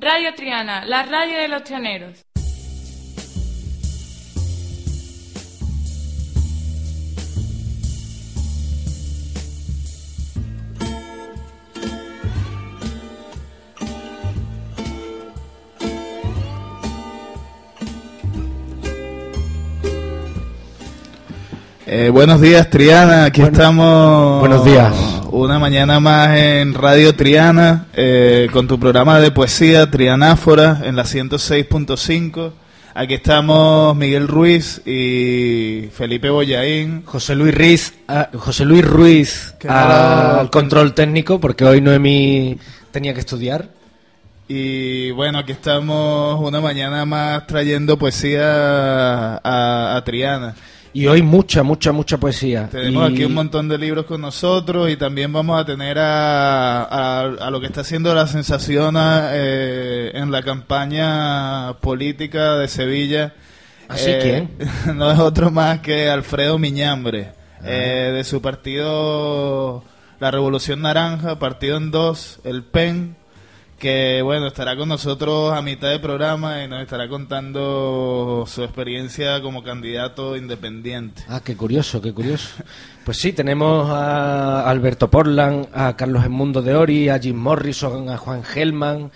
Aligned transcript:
Radio 0.00 0.32
Triana, 0.32 0.84
la 0.84 1.02
radio 1.02 1.38
de 1.38 1.48
los 1.48 1.64
trianeros. 1.64 2.24
Eh, 21.86 22.10
buenos 22.10 22.40
días, 22.40 22.70
Triana. 22.70 23.24
Aquí 23.24 23.42
estamos. 23.42 24.38
Buenos 24.38 24.64
días. 24.64 25.17
Una 25.30 25.58
mañana 25.58 26.00
más 26.00 26.38
en 26.38 26.72
Radio 26.72 27.14
Triana, 27.14 27.88
eh, 27.92 28.48
con 28.50 28.66
tu 28.66 28.80
programa 28.80 29.20
de 29.20 29.30
poesía 29.30 29.90
Trianáfora 29.90 30.80
en 30.84 30.96
la 30.96 31.04
106.5. 31.04 32.52
Aquí 32.94 33.12
estamos 33.12 33.94
Miguel 33.94 34.26
Ruiz 34.26 34.80
y 34.86 35.90
Felipe 35.92 36.30
Boyaín. 36.30 37.02
José 37.04 37.34
Luis 37.34 37.54
Ruiz, 37.54 37.94
ah, 38.08 38.30
José 38.38 38.64
Luis 38.64 38.82
Ruiz 38.82 39.54
al 39.68 40.48
control 40.48 40.94
técnico, 40.94 41.38
porque 41.38 41.66
hoy 41.66 41.82
Noemi 41.82 42.56
tenía 42.90 43.12
que 43.12 43.20
estudiar. 43.20 43.68
Y 44.48 45.10
bueno, 45.10 45.40
aquí 45.40 45.52
estamos 45.52 46.40
una 46.40 46.62
mañana 46.62 47.04
más 47.04 47.46
trayendo 47.46 47.98
poesía 47.98 49.36
a, 49.44 49.94
a 49.94 50.04
Triana. 50.04 50.54
Y 50.94 51.06
hoy 51.06 51.22
mucha, 51.22 51.62
mucha, 51.62 51.92
mucha 51.92 52.16
poesía. 52.18 52.68
Tenemos 52.70 53.10
Y- 53.10 53.12
aquí 53.14 53.24
un 53.24 53.34
montón 53.34 53.68
de 53.68 53.78
libros 53.78 54.06
con 54.06 54.20
nosotros 54.20 54.90
y 54.90 54.96
también 54.96 55.32
vamos 55.32 55.60
a 55.60 55.64
tener 55.64 55.98
a, 55.98 56.82
a- 56.82 57.20
a 57.22 57.50
lo 57.50 57.60
que 57.60 57.66
está 57.66 57.82
haciendo 57.82 58.14
la 58.14 58.26
sensación 58.26 58.96
a, 58.96 59.30
eh, 59.32 60.10
en 60.14 60.30
la 60.32 60.42
campaña 60.42 61.74
política 61.80 62.54
de 62.56 62.68
Sevilla. 62.68 63.34
¿Ah, 63.88 63.96
sí? 63.96 64.10
Eh, 64.10 64.48
no 64.94 65.10
es 65.12 65.18
otro 65.18 65.50
más 65.50 65.80
que 65.80 66.08
Alfredo 66.08 66.58
Miñambre, 66.58 67.32
eh, 67.64 68.12
de 68.14 68.24
su 68.24 68.40
partido 68.42 69.84
La 70.20 70.30
Revolución 70.30 70.82
Naranja, 70.82 71.38
partido 71.38 71.76
en 71.76 71.90
dos, 71.90 72.40
el 72.44 72.64
PEN, 72.64 73.16
que 73.78 74.22
bueno, 74.22 74.48
estará 74.48 74.76
con 74.76 74.88
nosotros 74.88 75.52
a 75.52 75.62
mitad 75.62 75.88
de 75.90 76.00
programa 76.00 76.64
y 76.64 76.68
nos 76.68 76.82
estará 76.82 77.08
contando 77.08 78.44
su 78.46 78.64
experiencia 78.64 79.40
como 79.40 79.62
candidato 79.62 80.36
independiente. 80.36 81.22
Ah, 81.28 81.40
qué 81.44 81.56
curioso, 81.56 82.02
qué 82.02 82.12
curioso. 82.12 82.48
Pues 83.04 83.18
sí, 83.18 83.32
tenemos 83.32 83.88
a 83.90 84.68
Alberto 84.68 85.08
Portland, 85.08 85.68
a 85.72 85.96
Carlos 85.96 86.24
Edmundo 86.24 86.60
de 86.60 86.74
Ori, 86.74 87.08
a 87.08 87.18
Jim 87.18 87.36
Morrison, 87.36 88.10
a 88.10 88.18
Juan 88.18 88.42
Gelman, 88.42 89.12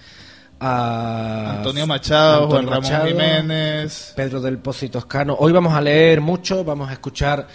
a 0.61 1.57
Antonio 1.59 1.87
Machado, 1.87 2.45
Antonio 2.45 2.69
Juan 2.71 2.83
Ramón 2.85 3.09
Jiménez. 3.09 4.13
Pedro 4.15 4.41
del 4.41 4.59
Pozo 4.59 4.87
y 4.87 4.89
Toscano. 4.89 5.37
Hoy 5.39 5.53
vamos 5.53 5.75
a 5.75 5.81
leer 5.81 6.21
mucho, 6.21 6.65
vamos 6.65 6.89
a 6.89 6.93
escuchar 6.93 7.49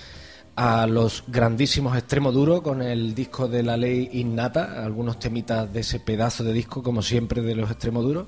a 0.59 0.87
los 0.87 1.23
grandísimos 1.27 1.95
Extremo 1.95 2.31
Duro 2.31 2.61
con 2.63 2.81
el 2.81 3.13
disco 3.13 3.47
de 3.47 3.61
la 3.63 3.77
ley 3.77 4.09
innata, 4.13 4.83
algunos 4.83 5.19
temitas 5.19 5.71
de 5.71 5.81
ese 5.81 5.99
pedazo 5.99 6.43
de 6.43 6.51
disco, 6.51 6.81
como 6.81 7.01
siempre, 7.03 7.41
de 7.43 7.53
los 7.55 7.69
Extremo 7.69 8.01
Duro. 8.01 8.27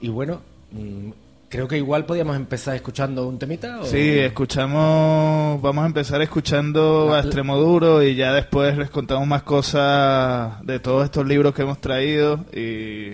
Y 0.00 0.08
bueno, 0.08 0.40
mm, 0.72 1.10
creo 1.50 1.68
que 1.68 1.76
igual 1.76 2.06
podíamos 2.06 2.36
empezar 2.36 2.74
escuchando 2.74 3.28
un 3.28 3.38
temita. 3.38 3.80
¿o? 3.80 3.84
Sí, 3.84 4.18
escuchamos, 4.18 5.60
vamos 5.60 5.84
a 5.84 5.86
empezar 5.86 6.22
escuchando 6.22 7.08
La- 7.10 7.18
a 7.18 7.20
Extremoduro 7.20 8.02
y 8.02 8.14
ya 8.14 8.32
después 8.32 8.76
les 8.78 8.88
contamos 8.90 9.26
más 9.28 9.42
cosas 9.42 10.64
de 10.64 10.80
todos 10.80 11.04
estos 11.04 11.26
libros 11.26 11.54
que 11.54 11.62
hemos 11.62 11.80
traído 11.80 12.46
y 12.52 13.12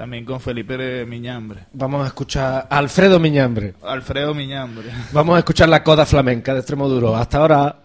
también 0.00 0.24
con 0.24 0.40
Felipe 0.40 1.04
Miñambre. 1.04 1.66
Vamos 1.74 2.02
a 2.02 2.06
escuchar 2.06 2.66
a 2.70 2.78
Alfredo 2.78 3.20
Miñambre. 3.20 3.74
Alfredo 3.82 4.32
Miñambre. 4.34 4.88
Vamos 5.12 5.36
a 5.36 5.40
escuchar 5.40 5.68
la 5.68 5.84
coda 5.84 6.06
flamenca 6.06 6.54
de 6.54 6.60
Extremo 6.60 6.88
Duro. 6.88 7.14
Hasta 7.14 7.36
ahora. 7.36 7.76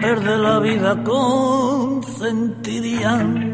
Perder 0.00 0.38
la 0.38 0.58
vida 0.60 1.04
consentiría. 1.04 3.47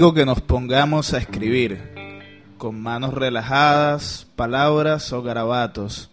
Digo 0.00 0.14
que 0.14 0.24
nos 0.24 0.40
pongamos 0.40 1.12
a 1.12 1.18
escribir, 1.18 1.78
con 2.56 2.80
manos 2.80 3.12
relajadas, 3.12 4.26
palabras 4.34 5.12
o 5.12 5.22
garabatos, 5.22 6.08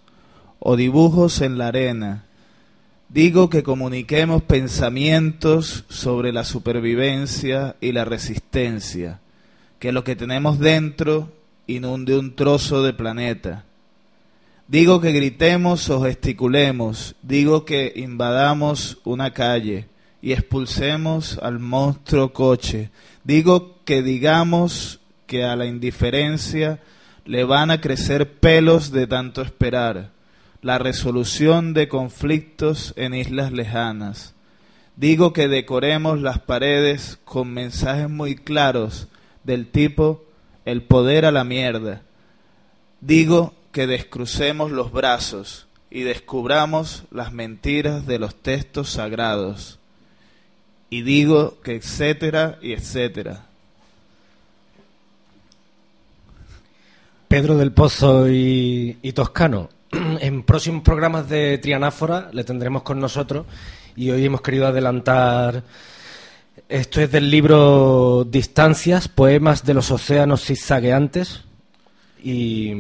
o 0.60 0.76
dibujos 0.76 1.40
en 1.40 1.58
la 1.58 1.70
arena. 1.70 2.26
Digo 3.08 3.50
que 3.50 3.64
comuniquemos 3.64 4.44
pensamientos 4.44 5.86
sobre 5.88 6.34
la 6.34 6.44
supervivencia 6.44 7.78
y 7.80 7.94
la 7.94 8.04
resistencia, 8.04 9.22
que 9.80 9.94
lo 9.94 10.04
que 10.04 10.18
tenemos 10.18 10.60
dentro 10.60 11.32
inunde 11.66 12.20
un 12.20 12.36
trozo 12.36 12.84
de 12.84 12.92
planeta. 12.92 13.64
Digo 14.68 15.00
que 15.00 15.14
gritemos 15.14 15.90
o 15.90 16.04
gesticulemos, 16.04 17.16
digo 17.22 17.64
que 17.64 17.94
invadamos 17.96 18.98
una 19.06 19.32
calle 19.32 19.88
y 20.22 20.34
expulsemos 20.34 21.40
al 21.42 21.60
monstruo 21.60 22.34
coche. 22.34 22.90
Digo 23.24 23.77
que 23.88 24.04
digamos 24.04 25.00
que 25.28 25.46
a 25.46 25.56
la 25.56 25.66
indiferencia 25.66 26.82
le 27.24 27.46
van 27.46 27.72
a 27.72 27.80
crecer 27.80 28.34
pelos 28.34 28.92
de 28.92 29.08
tanto 29.08 29.42
esperar 29.42 30.10
la 30.62 30.78
resolución 30.78 31.74
de 31.74 31.88
conflictos 31.88 32.94
en 32.98 33.14
islas 33.14 33.54
lejanas. 33.54 34.34
Digo 34.98 35.32
que 35.32 35.48
decoremos 35.48 36.20
las 36.20 36.38
paredes 36.40 37.18
con 37.24 37.54
mensajes 37.54 38.10
muy 38.10 38.36
claros 38.36 39.08
del 39.46 39.68
tipo 39.68 40.26
el 40.66 40.82
poder 40.82 41.24
a 41.26 41.32
la 41.32 41.46
mierda. 41.46 42.02
Digo 43.00 43.54
que 43.72 43.88
descrucemos 43.88 44.70
los 44.70 44.92
brazos 44.92 45.66
y 45.90 46.02
descubramos 46.02 47.06
las 47.10 47.32
mentiras 47.32 48.06
de 48.06 48.20
los 48.20 48.36
textos 48.36 48.90
sagrados. 48.90 49.80
Y 50.90 51.04
digo 51.04 51.62
que 51.62 51.76
etcétera 51.76 52.60
y 52.62 52.74
etcétera. 52.74 53.47
Pedro 57.28 57.58
del 57.58 57.74
Pozo 57.74 58.30
y, 58.30 59.12
Toscano. 59.14 59.70
En 60.20 60.44
próximos 60.44 60.82
programas 60.82 61.30
de 61.30 61.58
Trianáfora 61.58 62.30
le 62.32 62.44
tendremos 62.44 62.84
con 62.84 63.00
nosotros 63.00 63.46
y 63.96 64.10
hoy 64.12 64.26
hemos 64.26 64.42
querido 64.42 64.68
adelantar. 64.68 65.64
Esto 66.70 67.02
es 67.02 67.12
del 67.12 67.30
libro 67.30 68.26
Distancias, 68.30 69.08
poemas 69.08 69.66
de 69.66 69.74
los 69.74 69.92
océanos 69.92 70.46
zigzagueantes. 70.46 71.44
Y 72.24 72.74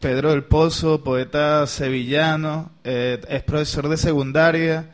Pedro 0.00 0.30
del 0.30 0.44
Pozo, 0.44 1.04
poeta 1.04 1.66
sevillano, 1.66 2.70
eh, 2.84 3.20
es 3.28 3.42
profesor 3.42 3.88
de 3.88 3.96
secundaria 3.96 4.90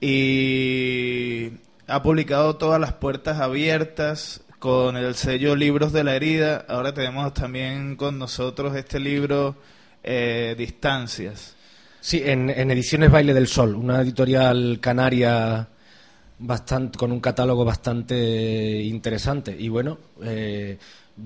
y 0.00 1.50
ha 1.86 2.02
publicado 2.02 2.56
todas 2.56 2.80
las 2.80 2.92
puertas 2.92 3.40
abiertas 3.40 4.42
con 4.58 4.96
el 4.96 5.14
sello 5.14 5.54
Libros 5.54 5.92
de 5.92 6.04
la 6.04 6.16
Herida. 6.16 6.64
Ahora 6.68 6.92
tenemos 6.92 7.32
también 7.34 7.96
con 7.96 8.18
nosotros 8.18 8.74
este 8.76 8.98
libro 8.98 9.56
eh, 10.02 10.54
Distancias. 10.58 11.54
sí, 12.00 12.22
en, 12.24 12.50
en 12.50 12.70
Ediciones 12.70 13.10
Baile 13.10 13.34
del 13.34 13.46
Sol, 13.46 13.74
una 13.74 14.00
editorial 14.00 14.78
canaria 14.80 15.68
bastante, 16.38 16.98
con 16.98 17.12
un 17.12 17.20
catálogo 17.20 17.64
bastante 17.64 18.82
interesante. 18.82 19.56
Y 19.58 19.68
bueno, 19.68 19.98
eh, 20.22 20.78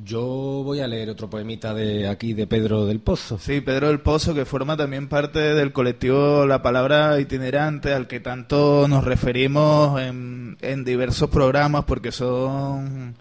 yo 0.04 0.62
voy 0.64 0.80
a 0.80 0.86
leer 0.88 1.10
otro 1.10 1.28
poemita 1.28 1.74
de 1.74 2.08
aquí 2.08 2.32
de 2.32 2.46
Pedro 2.46 2.86
del 2.86 3.00
Pozo. 3.00 3.38
Sí, 3.38 3.60
Pedro 3.60 3.88
del 3.88 4.00
Pozo, 4.00 4.34
que 4.34 4.44
forma 4.44 4.76
también 4.76 5.08
parte 5.08 5.38
del 5.38 5.72
colectivo 5.72 6.46
La 6.46 6.62
Palabra 6.62 7.20
Itinerante, 7.20 7.92
al 7.92 8.06
que 8.06 8.20
tanto 8.20 8.86
nos 8.88 9.04
referimos 9.04 10.00
en, 10.00 10.56
en 10.62 10.84
diversos 10.84 11.28
programas, 11.30 11.84
porque 11.84 12.10
son 12.10 13.14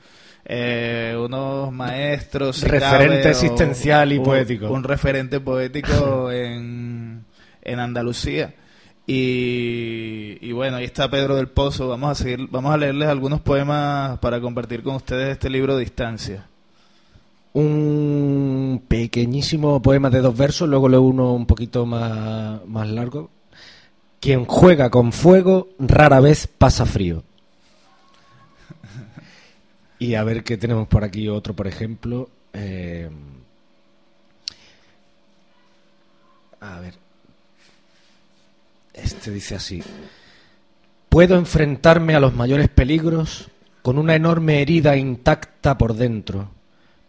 eh, 0.46 1.16
unos 1.20 1.72
maestros. 1.74 2.58
si 2.58 2.68
Referente 2.68 3.08
cabe, 3.22 3.28
o 3.28 3.30
existencial 3.32 4.14
y 4.14 4.18
un- 4.18 4.24
poético. 4.24 4.72
Un 4.72 4.84
referente 4.84 5.40
poético 5.40 6.32
en, 6.32 7.26
en 7.64 7.80
Andalucía. 7.80 8.56
Y, 9.08 10.38
y 10.42 10.52
bueno, 10.54 10.78
ahí 10.78 10.86
está 10.86 11.10
Pedro 11.10 11.36
del 11.36 11.48
Pozo. 11.50 11.88
Vamos 11.90 12.12
a 12.12 12.16
seguir, 12.16 12.48
vamos 12.50 12.74
a 12.74 12.78
leerles 12.78 13.10
algunos 13.10 13.42
poemas 13.42 14.20
para 14.20 14.40
compartir 14.40 14.84
con 14.84 14.96
ustedes 14.96 15.34
este 15.34 15.50
libro 15.50 15.78
Distancia. 15.78 16.48
Un 17.54 18.84
pequeñísimo 18.88 19.82
poema 19.82 20.10
de 20.10 20.22
dos 20.22 20.38
versos, 20.38 20.70
luego 20.70 20.88
leo 20.88 21.02
uno 21.02 21.34
un 21.34 21.46
poquito 21.46 21.86
más, 21.86 22.66
más 22.66 22.88
largo. 22.88 23.30
Quien 24.20 24.46
juega 24.46 24.90
con 24.90 25.12
fuego 25.12 25.70
rara 25.80 26.20
vez 26.20 26.48
pasa 26.48 26.86
frío. 26.86 27.24
Y 30.00 30.16
a 30.16 30.24
ver 30.24 30.44
qué 30.44 30.58
tenemos 30.58 30.88
por 30.88 31.04
aquí 31.04 31.28
otro, 31.28 31.56
por 31.56 31.68
ejemplo. 31.68 32.30
Eh, 32.54 33.10
a 36.60 36.80
ver. 36.80 36.96
Este 38.94 39.32
dice 39.32 39.56
así. 39.56 39.84
Puedo 41.10 41.36
enfrentarme 41.36 42.16
a 42.16 42.20
los 42.20 42.34
mayores 42.34 42.70
peligros 42.70 43.50
con 43.82 43.98
una 43.98 44.16
enorme 44.16 44.62
herida 44.62 44.96
intacta 44.96 45.78
por 45.78 45.94
dentro, 45.96 46.50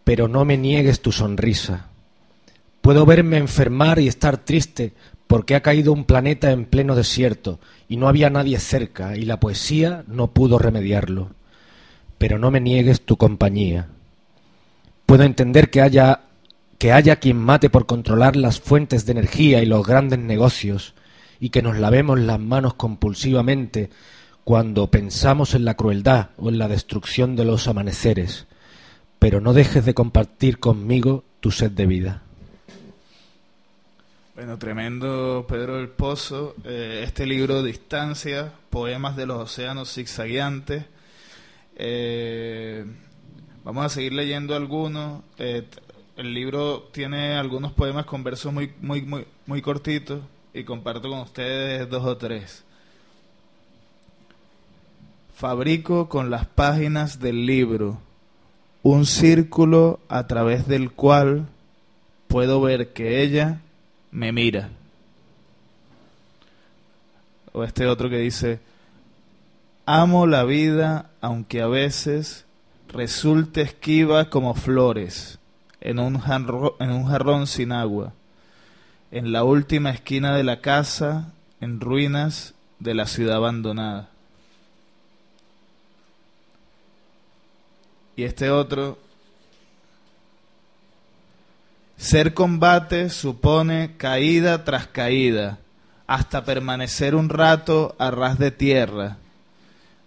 pero 0.03 0.27
no 0.27 0.45
me 0.45 0.57
niegues 0.57 1.01
tu 1.01 1.11
sonrisa. 1.11 1.87
Puedo 2.81 3.05
verme 3.05 3.37
enfermar 3.37 3.99
y 3.99 4.07
estar 4.07 4.37
triste 4.37 4.93
porque 5.27 5.55
ha 5.55 5.61
caído 5.61 5.93
un 5.93 6.03
planeta 6.03 6.51
en 6.51 6.65
pleno 6.65 6.95
desierto 6.95 7.59
y 7.87 7.97
no 7.97 8.07
había 8.07 8.29
nadie 8.29 8.59
cerca 8.59 9.15
y 9.15 9.23
la 9.23 9.39
poesía 9.39 10.03
no 10.07 10.31
pudo 10.31 10.59
remediarlo. 10.59 11.31
Pero 12.17 12.39
no 12.39 12.51
me 12.51 12.59
niegues 12.59 13.01
tu 13.01 13.17
compañía. 13.17 13.87
Puedo 15.05 15.23
entender 15.23 15.69
que 15.69 15.81
haya 15.81 16.21
que 16.77 16.91
haya 16.91 17.15
quien 17.15 17.37
mate 17.37 17.69
por 17.69 17.85
controlar 17.85 18.35
las 18.35 18.59
fuentes 18.59 19.05
de 19.05 19.13
energía 19.13 19.63
y 19.63 19.65
los 19.65 19.87
grandes 19.87 20.19
negocios 20.19 20.95
y 21.39 21.49
que 21.49 21.61
nos 21.61 21.77
lavemos 21.77 22.19
las 22.19 22.39
manos 22.39 22.73
compulsivamente 22.73 23.89
cuando 24.43 24.91
pensamos 24.91 25.55
en 25.55 25.63
la 25.63 25.75
crueldad 25.75 26.31
o 26.37 26.49
en 26.49 26.57
la 26.57 26.67
destrucción 26.67 27.37
de 27.37 27.45
los 27.45 27.69
amaneceres, 27.69 28.47
pero 29.23 29.39
no 29.39 29.53
dejes 29.53 29.85
de 29.85 29.93
compartir 29.93 30.59
conmigo 30.59 31.23
tu 31.39 31.49
sed 31.49 31.71
de 31.71 31.85
vida. 31.85 32.23
Bueno, 34.35 34.57
tremendo 34.57 35.45
Pedro 35.47 35.77
del 35.77 35.87
Pozo. 35.87 36.55
Eh, 36.65 37.03
este 37.05 37.25
libro 37.25 37.63
Distancia, 37.63 38.51
Poemas 38.69 39.15
de 39.15 39.25
los 39.25 39.39
Océanos 39.39 39.93
Zigzagueantes. 39.93 40.87
Eh, 41.77 42.83
vamos 43.63 43.85
a 43.85 43.89
seguir 43.89 44.11
leyendo 44.11 44.57
algunos. 44.57 45.21
Eh, 45.37 45.69
el 46.17 46.33
libro 46.33 46.89
tiene 46.91 47.35
algunos 47.35 47.71
poemas 47.71 48.05
con 48.05 48.25
versos 48.25 48.51
muy, 48.51 48.73
muy, 48.81 49.03
muy, 49.03 49.25
muy 49.45 49.61
cortitos 49.61 50.19
y 50.53 50.65
comparto 50.65 51.09
con 51.09 51.19
ustedes 51.19 51.89
dos 51.89 52.03
o 52.03 52.17
tres. 52.17 52.65
Fabrico 55.33 56.09
con 56.09 56.29
las 56.29 56.45
páginas 56.45 57.21
del 57.21 57.45
libro 57.45 58.01
un 58.83 59.05
círculo 59.05 60.01
a 60.09 60.27
través 60.27 60.67
del 60.67 60.91
cual 60.91 61.47
puedo 62.27 62.61
ver 62.61 62.91
que 62.91 63.23
ella 63.23 63.61
me 64.11 64.31
mira. 64.31 64.69
O 67.53 67.63
este 67.63 67.87
otro 67.87 68.09
que 68.09 68.17
dice, 68.17 68.59
amo 69.85 70.27
la 70.27 70.43
vida 70.43 71.09
aunque 71.21 71.61
a 71.61 71.67
veces 71.67 72.45
resulte 72.89 73.61
esquiva 73.61 74.29
como 74.29 74.53
flores 74.53 75.39
en 75.79 75.99
un, 75.99 76.21
en 76.79 76.91
un 76.91 77.05
jarrón 77.05 77.47
sin 77.47 77.71
agua, 77.71 78.13
en 79.11 79.31
la 79.31 79.43
última 79.43 79.91
esquina 79.91 80.35
de 80.35 80.43
la 80.43 80.59
casa, 80.59 81.31
en 81.61 81.79
ruinas 81.79 82.53
de 82.79 82.93
la 82.95 83.05
ciudad 83.05 83.37
abandonada. 83.37 84.09
Y 88.15 88.23
este 88.23 88.51
otro, 88.51 88.99
ser 91.97 92.33
combate 92.33 93.09
supone 93.09 93.95
caída 93.97 94.63
tras 94.63 94.87
caída, 94.87 95.59
hasta 96.05 96.45
permanecer 96.45 97.15
un 97.15 97.29
rato 97.29 97.95
a 97.97 98.11
ras 98.11 98.37
de 98.37 98.51
tierra, 98.51 99.17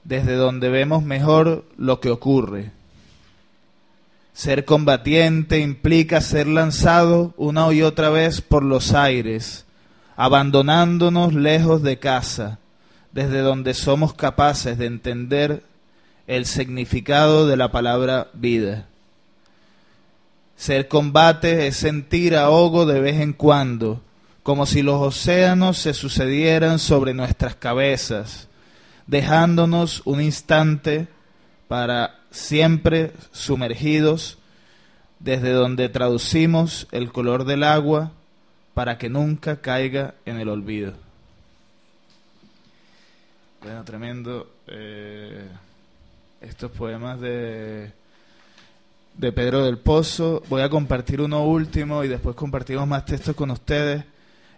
desde 0.05 0.35
donde 0.35 0.69
vemos 0.69 1.03
mejor 1.03 1.65
lo 1.77 2.01
que 2.01 2.11
ocurre. 2.11 2.71
Ser 4.35 4.65
combatiente 4.65 5.59
implica 5.59 6.21
ser 6.21 6.47
lanzado 6.47 7.35
una 7.37 7.73
y 7.73 7.83
otra 7.83 8.11
vez 8.11 8.41
por 8.41 8.63
los 8.63 8.93
aires, 8.93 9.65
abandonándonos 10.15 11.35
lejos 11.35 11.83
de 11.83 11.99
casa, 11.99 12.59
desde 13.13 13.41
donde 13.41 13.75
somos 13.75 14.15
capaces 14.15 14.79
de 14.79 14.87
entender 14.87 15.63
el 16.27 16.47
significado 16.47 17.47
de 17.47 17.57
la 17.57 17.71
palabra 17.71 18.29
vida. 18.33 18.87
Ser 20.57 20.89
combate 20.89 21.67
es 21.67 21.77
sentir 21.77 22.35
ahogo 22.35 22.87
de 22.87 23.01
vez 23.01 23.21
en 23.21 23.33
cuando, 23.33 24.01
como 24.43 24.67
si 24.67 24.83
los 24.83 25.01
océanos 25.01 25.79
se 25.79 25.93
sucedieran 25.93 26.79
sobre 26.79 27.15
nuestras 27.15 27.55
cabezas, 27.55 28.49
dejándonos 29.07 30.03
un 30.05 30.21
instante 30.21 31.09
para 31.69 32.21
siempre 32.31 33.13
sumergidos, 33.33 34.39
desde 35.19 35.53
donde 35.53 35.89
traducimos 35.89 36.87
el 36.93 37.11
color 37.11 37.45
del 37.45 37.65
agua 37.65 38.13
para 38.75 38.99
que 38.99 39.09
nunca 39.09 39.61
caiga 39.61 40.15
en 40.27 40.39
el 40.39 40.49
olvido. 40.49 40.93
Bueno, 43.63 43.85
tremendo. 43.85 44.51
eh, 44.67 45.49
estos 46.41 46.71
poemas 46.71 47.21
de, 47.21 47.93
de 49.15 49.33
Pedro 49.33 49.65
del 49.65 49.79
Pozo. 49.79 50.43
Voy 50.49 50.63
a 50.63 50.69
compartir 50.69 51.21
uno 51.21 51.45
último 51.45 52.05
y 52.05 52.09
después 52.09 52.37
compartimos 52.37 52.87
más 52.87 53.05
textos 53.05 53.35
con 53.35 53.51
ustedes. 53.51 54.05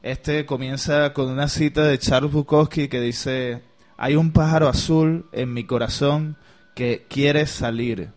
Este 0.03 0.47
comienza 0.47 1.13
con 1.13 1.29
una 1.29 1.49
cita 1.49 1.85
de 1.85 1.99
Charles 1.99 2.33
Bukowski 2.33 2.89
que 2.89 3.01
dice, 3.01 3.63
hay 3.97 4.17
un 4.17 4.33
pájaro 4.33 4.69
azul 4.69 5.27
en 5.33 5.53
mi 5.53 5.65
corazón 5.65 6.37
que 6.75 7.07
quiere 7.09 7.47
salir, 7.47 8.11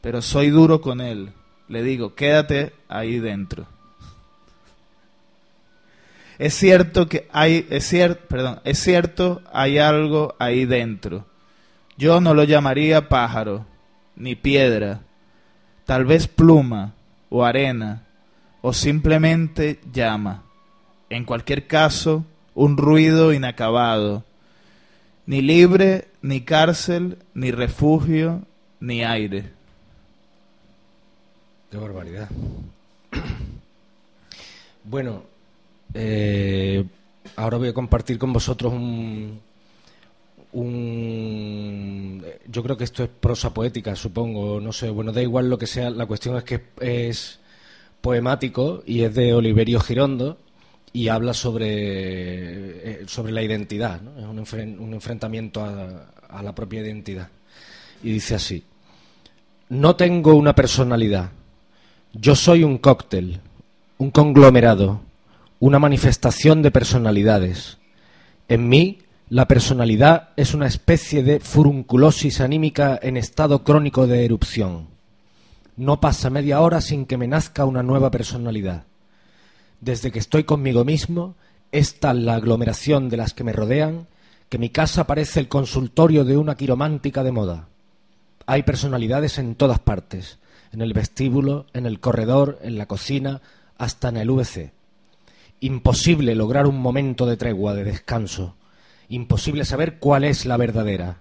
pero 0.00 0.20
soy 0.20 0.50
duro 0.50 0.80
con 0.80 1.00
él. 1.00 1.32
Le 1.68 1.82
digo, 1.82 2.14
quédate 2.14 2.72
ahí 2.88 3.18
dentro. 3.18 3.66
Es 6.38 6.52
cierto 6.54 7.08
que 7.08 7.28
hay, 7.32 7.66
es 7.70 7.86
cierto, 7.86 8.26
perdón, 8.28 8.60
es 8.64 8.78
cierto, 8.78 9.40
hay 9.52 9.78
algo 9.78 10.34
ahí 10.38 10.66
dentro. 10.66 11.24
Yo 11.98 12.20
no 12.20 12.34
lo 12.34 12.44
llamaría 12.44 13.08
pájaro, 13.08 13.64
ni 14.16 14.34
piedra, 14.34 15.00
tal 15.84 16.04
vez 16.04 16.26
pluma 16.26 16.92
o 17.30 17.44
arena, 17.44 18.02
o 18.60 18.72
simplemente 18.72 19.80
llama. 19.92 20.42
En 21.08 21.24
cualquier 21.24 21.66
caso, 21.66 22.24
un 22.54 22.76
ruido 22.76 23.32
inacabado, 23.32 24.24
ni 25.24 25.40
libre, 25.40 26.08
ni 26.20 26.42
cárcel, 26.42 27.18
ni 27.34 27.50
refugio, 27.50 28.42
ni 28.80 29.02
aire. 29.02 29.52
Qué 31.70 31.76
barbaridad. 31.76 32.28
Bueno, 34.88 35.24
eh, 35.94 36.84
ahora 37.34 37.56
voy 37.56 37.66
a 37.70 37.74
compartir 37.74 38.18
con 38.20 38.32
vosotros 38.32 38.72
un, 38.72 39.40
Yo 42.48 42.62
creo 42.62 42.76
que 42.78 42.84
esto 42.84 43.04
es 43.04 43.10
prosa 43.10 43.52
poética, 43.52 43.94
supongo, 43.94 44.58
no 44.58 44.72
sé, 44.72 44.88
bueno, 44.88 45.12
da 45.12 45.20
igual 45.20 45.50
lo 45.50 45.58
que 45.58 45.66
sea, 45.66 45.90
la 45.90 46.06
cuestión 46.06 46.36
es 46.36 46.44
que 46.44 46.62
es 46.80 47.40
poemático 48.00 48.82
y 48.86 49.02
es 49.02 49.14
de 49.14 49.34
Oliverio 49.34 49.80
Girondo 49.80 50.38
y 50.94 51.08
habla 51.08 51.34
sobre, 51.34 51.66
eh, 51.68 53.04
sobre 53.06 53.32
la 53.32 53.42
identidad, 53.42 54.00
es 54.18 54.24
un, 54.24 54.38
enfren- 54.38 54.78
un 54.78 54.94
enfrentamiento 54.94 55.62
a, 55.62 56.06
a 56.26 56.42
la 56.42 56.54
propia 56.54 56.80
identidad. 56.80 57.28
Y 58.02 58.12
dice 58.12 58.36
así, 58.36 58.64
no 59.68 59.94
tengo 59.96 60.36
una 60.36 60.54
personalidad, 60.54 61.32
yo 62.14 62.34
soy 62.34 62.64
un 62.64 62.78
cóctel, 62.78 63.40
un 63.98 64.10
conglomerado, 64.10 65.02
una 65.60 65.78
manifestación 65.78 66.62
de 66.62 66.70
personalidades. 66.70 67.76
En 68.48 68.68
mí, 68.70 69.00
la 69.28 69.48
personalidad 69.48 70.28
es 70.36 70.54
una 70.54 70.68
especie 70.68 71.24
de 71.24 71.40
furunculosis 71.40 72.40
anímica 72.40 72.96
en 73.02 73.16
estado 73.16 73.64
crónico 73.64 74.06
de 74.06 74.24
erupción. 74.24 74.86
No 75.76 76.00
pasa 76.00 76.30
media 76.30 76.60
hora 76.60 76.80
sin 76.80 77.06
que 77.06 77.16
me 77.16 77.26
nazca 77.26 77.64
una 77.64 77.82
nueva 77.82 78.12
personalidad. 78.12 78.84
Desde 79.80 80.12
que 80.12 80.20
estoy 80.20 80.44
conmigo 80.44 80.84
mismo, 80.84 81.34
es 81.72 81.98
tal 81.98 82.24
la 82.24 82.36
aglomeración 82.36 83.08
de 83.08 83.16
las 83.16 83.34
que 83.34 83.42
me 83.42 83.52
rodean 83.52 84.06
que 84.48 84.58
mi 84.58 84.70
casa 84.70 85.08
parece 85.08 85.40
el 85.40 85.48
consultorio 85.48 86.24
de 86.24 86.36
una 86.36 86.54
quiromántica 86.54 87.24
de 87.24 87.32
moda. 87.32 87.68
Hay 88.46 88.62
personalidades 88.62 89.38
en 89.38 89.56
todas 89.56 89.80
partes, 89.80 90.38
en 90.72 90.82
el 90.82 90.92
vestíbulo, 90.92 91.66
en 91.72 91.86
el 91.86 91.98
corredor, 91.98 92.60
en 92.62 92.78
la 92.78 92.86
cocina, 92.86 93.42
hasta 93.76 94.08
en 94.08 94.18
el 94.18 94.30
VC. 94.30 94.72
Imposible 95.58 96.36
lograr 96.36 96.68
un 96.68 96.78
momento 96.78 97.26
de 97.26 97.36
tregua, 97.36 97.74
de 97.74 97.82
descanso. 97.82 98.55
Imposible 99.08 99.64
saber 99.64 99.98
cuál 99.98 100.24
es 100.24 100.46
la 100.46 100.56
verdadera. 100.56 101.18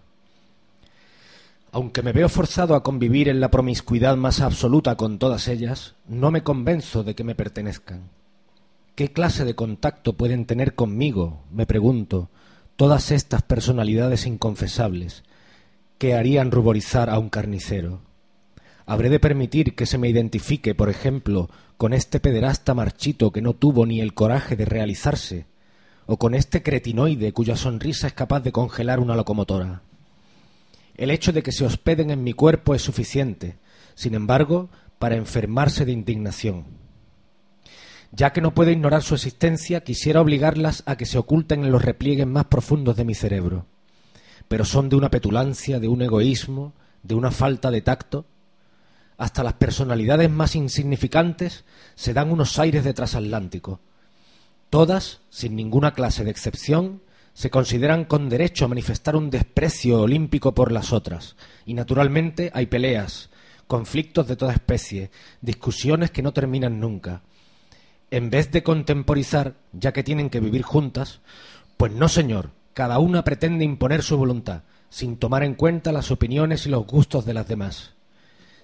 Aunque 1.71 2.01
me 2.01 2.13
veo 2.13 2.29
forzado 2.29 2.73
a 2.75 2.83
convivir 2.83 3.27
en 3.27 3.41
la 3.41 3.51
promiscuidad 3.51 4.15
más 4.15 4.39
absoluta 4.39 4.95
con 4.95 5.19
todas 5.19 5.47
ellas, 5.47 5.95
no 6.07 6.31
me 6.31 6.41
convenzo 6.41 7.03
de 7.03 7.15
que 7.15 7.23
me 7.23 7.35
pertenezcan. 7.35 8.09
¿Qué 8.95 9.11
clase 9.11 9.43
de 9.43 9.55
contacto 9.55 10.13
pueden 10.13 10.45
tener 10.45 10.73
conmigo, 10.73 11.43
me 11.51 11.65
pregunto, 11.65 12.29
todas 12.77 13.11
estas 13.11 13.41
personalidades 13.41 14.25
inconfesables 14.25 15.23
que 15.97 16.13
harían 16.15 16.49
ruborizar 16.49 17.09
a 17.09 17.19
un 17.19 17.29
carnicero? 17.29 17.99
¿Habré 18.85 19.09
de 19.09 19.19
permitir 19.19 19.75
que 19.75 19.85
se 19.85 19.97
me 19.97 20.07
identifique, 20.07 20.75
por 20.75 20.89
ejemplo, 20.89 21.49
con 21.75 21.93
este 21.93 22.19
pederasta 22.19 22.73
marchito 22.73 23.31
que 23.31 23.41
no 23.41 23.53
tuvo 23.53 23.85
ni 23.85 23.99
el 23.99 24.13
coraje 24.13 24.55
de 24.55 24.63
realizarse, 24.63 25.45
o 26.05 26.17
con 26.17 26.35
este 26.35 26.61
cretinoide 26.61 27.33
cuya 27.33 27.55
sonrisa 27.55 28.07
es 28.07 28.13
capaz 28.13 28.41
de 28.41 28.51
congelar 28.51 28.99
una 28.99 29.15
locomotora? 29.15 29.81
El 30.95 31.11
hecho 31.11 31.33
de 31.33 31.43
que 31.43 31.51
se 31.51 31.65
hospeden 31.65 32.09
en 32.09 32.23
mi 32.23 32.33
cuerpo 32.33 32.73
es 32.73 32.81
suficiente, 32.81 33.57
sin 33.95 34.13
embargo, 34.13 34.69
para 34.99 35.15
enfermarse 35.15 35.85
de 35.85 35.91
indignación. 35.91 36.65
Ya 38.11 38.31
que 38.31 38.39
no 38.39 38.53
puedo 38.53 38.71
ignorar 38.71 39.03
su 39.03 39.15
existencia, 39.15 39.81
quisiera 39.81 40.21
obligarlas 40.21 40.83
a 40.85 40.95
que 40.95 41.05
se 41.05 41.17
oculten 41.17 41.65
en 41.65 41.71
los 41.71 41.83
repliegues 41.83 42.25
más 42.25 42.45
profundos 42.45 42.95
de 42.95 43.03
mi 43.03 43.13
cerebro. 43.13 43.65
Pero 44.47 44.63
son 44.63 44.87
de 44.87 44.95
una 44.95 45.09
petulancia, 45.09 45.79
de 45.79 45.89
un 45.89 46.01
egoísmo, 46.01 46.73
de 47.03 47.15
una 47.15 47.31
falta 47.31 47.71
de 47.71 47.81
tacto. 47.81 48.25
Hasta 49.17 49.43
las 49.43 49.53
personalidades 49.53 50.29
más 50.29 50.55
insignificantes 50.55 51.65
se 51.95 52.13
dan 52.13 52.31
unos 52.31 52.57
aires 52.57 52.83
de 52.85 52.93
transatlántico. 52.93 53.81
Todas, 54.75 55.21
sin 55.29 55.55
ninguna 55.55 55.93
clase 55.93 56.25
de 56.25 56.31
excepción, 56.31 57.01
se 57.33 57.49
consideran 57.49 58.03
con 58.03 58.27
derecho 58.27 58.65
a 58.65 58.67
manifestar 58.67 59.15
un 59.15 59.29
desprecio 59.29 60.01
olímpico 60.01 60.53
por 60.53 60.73
las 60.73 60.91
otras, 60.91 61.37
y 61.65 61.73
naturalmente 61.73 62.51
hay 62.53 62.65
peleas, 62.65 63.29
conflictos 63.67 64.27
de 64.27 64.35
toda 64.35 64.51
especie, 64.51 65.11
discusiones 65.39 66.11
que 66.11 66.21
no 66.21 66.33
terminan 66.33 66.81
nunca 66.81 67.21
en 68.11 68.29
vez 68.29 68.51
de 68.51 68.63
contemporizar, 68.63 69.55
ya 69.71 69.93
que 69.93 70.03
tienen 70.03 70.29
que 70.29 70.41
vivir 70.41 70.63
juntas, 70.63 71.21
pues 71.77 71.93
no, 71.93 72.09
señor, 72.09 72.51
cada 72.73 72.99
una 72.99 73.23
pretende 73.23 73.63
imponer 73.63 74.03
su 74.03 74.17
voluntad, 74.17 74.63
sin 74.89 75.15
tomar 75.15 75.43
en 75.43 75.55
cuenta 75.55 75.93
las 75.93 76.11
opiniones 76.11 76.65
y 76.65 76.69
los 76.69 76.85
gustos 76.85 77.25
de 77.25 77.33
las 77.33 77.47
demás. 77.47 77.93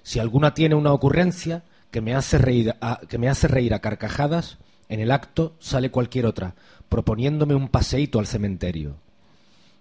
Si 0.03 0.19
alguna 0.19 0.53
tiene 0.53 0.75
una 0.75 0.91
ocurrencia 0.91 1.63
que 1.89 2.01
me 2.01 2.15
hace 2.15 2.37
reír 2.37 2.75
a, 2.81 2.99
que 3.07 3.17
me 3.17 3.29
hace 3.29 3.47
reír 3.47 3.73
a 3.73 3.79
carcajadas, 3.79 4.57
en 4.91 4.99
el 4.99 5.11
acto 5.11 5.55
sale 5.59 5.89
cualquier 5.89 6.25
otra, 6.25 6.53
proponiéndome 6.89 7.55
un 7.55 7.69
paseíto 7.69 8.19
al 8.19 8.27
cementerio. 8.27 8.97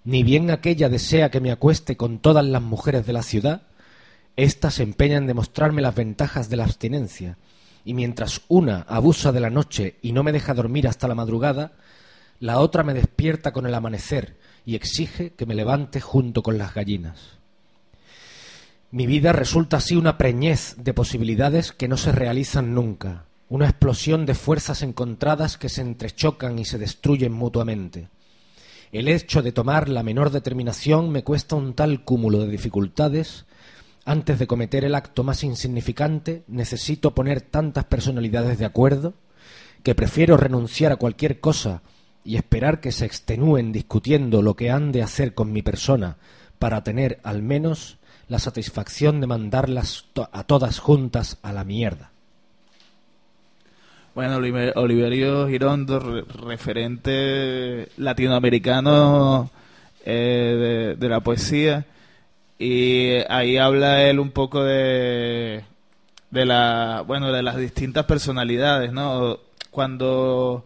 Ni 0.05 0.23
bien 0.23 0.53
aquella 0.53 0.89
desea 0.89 1.33
que 1.33 1.41
me 1.41 1.51
acueste 1.51 1.97
con 1.97 2.21
todas 2.21 2.45
las 2.45 2.63
mujeres 2.63 3.05
de 3.05 3.13
la 3.13 3.25
ciudad, 3.25 3.63
éstas 4.37 4.75
se 4.75 4.85
empeñan 4.85 5.23
en 5.23 5.27
demostrarme 5.27 5.83
las 5.83 5.97
ventajas 5.97 6.49
de 6.49 6.57
la 6.57 6.65
abstinencia, 6.65 7.39
y 7.85 7.93
mientras 7.93 8.43
una 8.47 8.83
abusa 8.83 9.33
de 9.33 9.41
la 9.41 9.51
noche 9.51 9.97
y 10.01 10.13
no 10.13 10.23
me 10.23 10.31
deja 10.31 10.55
dormir 10.55 10.87
hasta 10.87 11.09
la 11.09 11.17
madrugada, 11.17 11.73
la 12.39 12.61
otra 12.61 12.85
me 12.85 12.95
despierta 12.95 13.53
con 13.53 13.67
el 13.67 13.75
amanecer 13.75 14.37
y 14.65 14.77
exige 14.77 15.33
que 15.33 15.45
me 15.45 15.57
levante 15.57 16.01
junto 16.01 16.45
con 16.45 16.57
las 16.57 16.73
gallinas. 16.73 17.19
Mi 18.93 19.09
vida 19.09 19.33
resulta 19.33 19.79
así 19.79 19.97
una 19.97 20.19
preñez 20.19 20.77
de 20.79 20.95
posibilidades 20.95 21.73
que 21.73 21.89
no 21.89 21.97
se 21.97 22.13
realizan 22.13 22.75
nunca, 22.75 23.25
una 23.51 23.67
explosión 23.67 24.25
de 24.25 24.35
fuerzas 24.35 24.81
encontradas 24.83 25.59
que 25.59 25.69
se 25.69 25.83
entrechocan 25.83 26.59
y 26.59 26.65
se 26.65 26.79
destruyen 26.79 27.33
mutuamente. 27.33 28.09
El 28.93 29.09
hecho 29.09 29.43
de 29.43 29.53
tomar 29.53 29.89
la 29.89 30.03
menor 30.03 30.31
determinación 30.31 31.11
me 31.11 31.25
cuesta 31.25 31.57
un 31.57 31.75
tal 31.75 32.05
cúmulo 32.05 32.39
de 32.39 32.49
dificultades 32.49 33.45
antes 34.05 34.39
de 34.39 34.47
cometer 34.47 34.85
el 34.85 34.95
acto 34.95 35.23
más 35.25 35.45
insignificante, 35.45 36.45
necesito 36.49 37.15
poner 37.15 37.43
tantas 37.43 37.85
personalidades 37.85 38.59
de 38.59 38.65
acuerdo 38.65 39.15
que 39.83 39.95
prefiero 39.95 40.37
renunciar 40.37 40.93
a 40.93 40.97
cualquier 40.97 41.41
cosa 41.41 41.83
y 42.25 42.37
esperar 42.37 42.81
que 42.81 42.93
se 42.93 43.05
extenúen 43.05 43.73
discutiendo 43.73 44.43
lo 44.43 44.55
que 44.57 44.71
han 44.71 44.93
de 44.93 45.03
hacer 45.03 45.35
con 45.35 45.53
mi 45.53 45.63
persona 45.63 46.17
para 46.59 46.83
tener 46.83 47.21
al 47.25 47.43
menos 47.43 47.99
la 48.29 48.39
satisfacción 48.39 49.21
de 49.21 49.27
mandarlas 49.27 50.07
a 50.33 50.45
todas 50.45 50.79
juntas 50.79 51.39
a 51.43 51.53
la 51.53 51.65
mierda. 51.65 52.10
Bueno, 54.15 54.37
Oliverio 54.37 55.49
Girondo, 55.49 56.25
referente 56.47 57.89
latinoamericano 57.97 59.51
eh, 60.05 60.97
de 60.99 61.09
la 61.09 61.21
poesía, 61.21 61.87
y 62.59 63.13
ahí 63.29 63.57
habla 63.57 64.03
él 64.03 64.21
un 64.21 64.31
poco 64.33 64.65
de 64.65 65.65
de 66.31 66.45
la 66.47 67.03
bueno 67.07 67.33
de 67.33 67.43
las 67.43 67.57
distintas 67.57 68.05
personalidades 68.05 68.93
no 68.93 69.39
cuando 69.71 70.65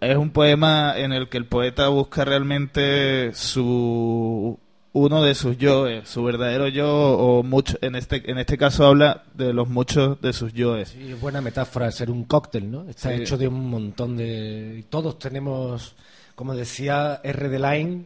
es 0.00 0.16
un 0.16 0.30
poema 0.30 0.94
en 0.96 1.12
el 1.12 1.28
que 1.28 1.38
el 1.38 1.46
poeta 1.46 1.88
busca 1.88 2.24
realmente 2.24 3.34
su 3.34 4.58
uno 4.94 5.22
de 5.22 5.34
sus 5.34 5.56
yoes, 5.56 6.08
su 6.08 6.22
verdadero 6.22 6.68
yo 6.68 6.88
o 6.90 7.42
mucho 7.42 7.78
en 7.80 7.96
este 7.96 8.30
en 8.30 8.38
este 8.38 8.58
caso 8.58 8.86
habla 8.86 9.24
de 9.34 9.52
los 9.52 9.68
muchos 9.68 10.20
de 10.20 10.32
sus 10.32 10.52
yoes. 10.52 10.90
Sí, 10.90 11.14
buena 11.14 11.40
metáfora 11.40 11.90
ser 11.90 12.10
un 12.10 12.24
cóctel, 12.24 12.70
¿no? 12.70 12.88
Está 12.88 13.14
hecho 13.14 13.38
de 13.38 13.48
un 13.48 13.70
montón 13.70 14.16
de 14.16 14.84
todos 14.90 15.18
tenemos 15.18 15.94
como 16.34 16.54
decía 16.54 17.20
R. 17.22 17.48
de 17.48 17.58
Line 17.58 18.04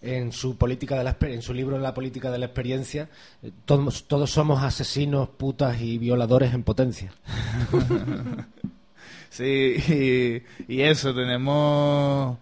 en 0.00 0.32
su 0.32 0.56
política 0.56 0.96
de 0.96 1.04
la, 1.04 1.16
en 1.20 1.42
su 1.42 1.52
libro 1.52 1.78
La 1.78 1.94
política 1.94 2.30
de 2.30 2.38
la 2.38 2.46
experiencia, 2.46 3.08
eh, 3.42 3.50
todos, 3.64 4.04
todos 4.04 4.30
somos 4.30 4.62
asesinos, 4.62 5.28
putas 5.28 5.80
y 5.80 5.98
violadores 5.98 6.54
en 6.54 6.62
potencia. 6.62 7.12
sí, 9.30 10.42
y, 10.68 10.80
eso, 10.82 11.14
tenemos 11.14 12.38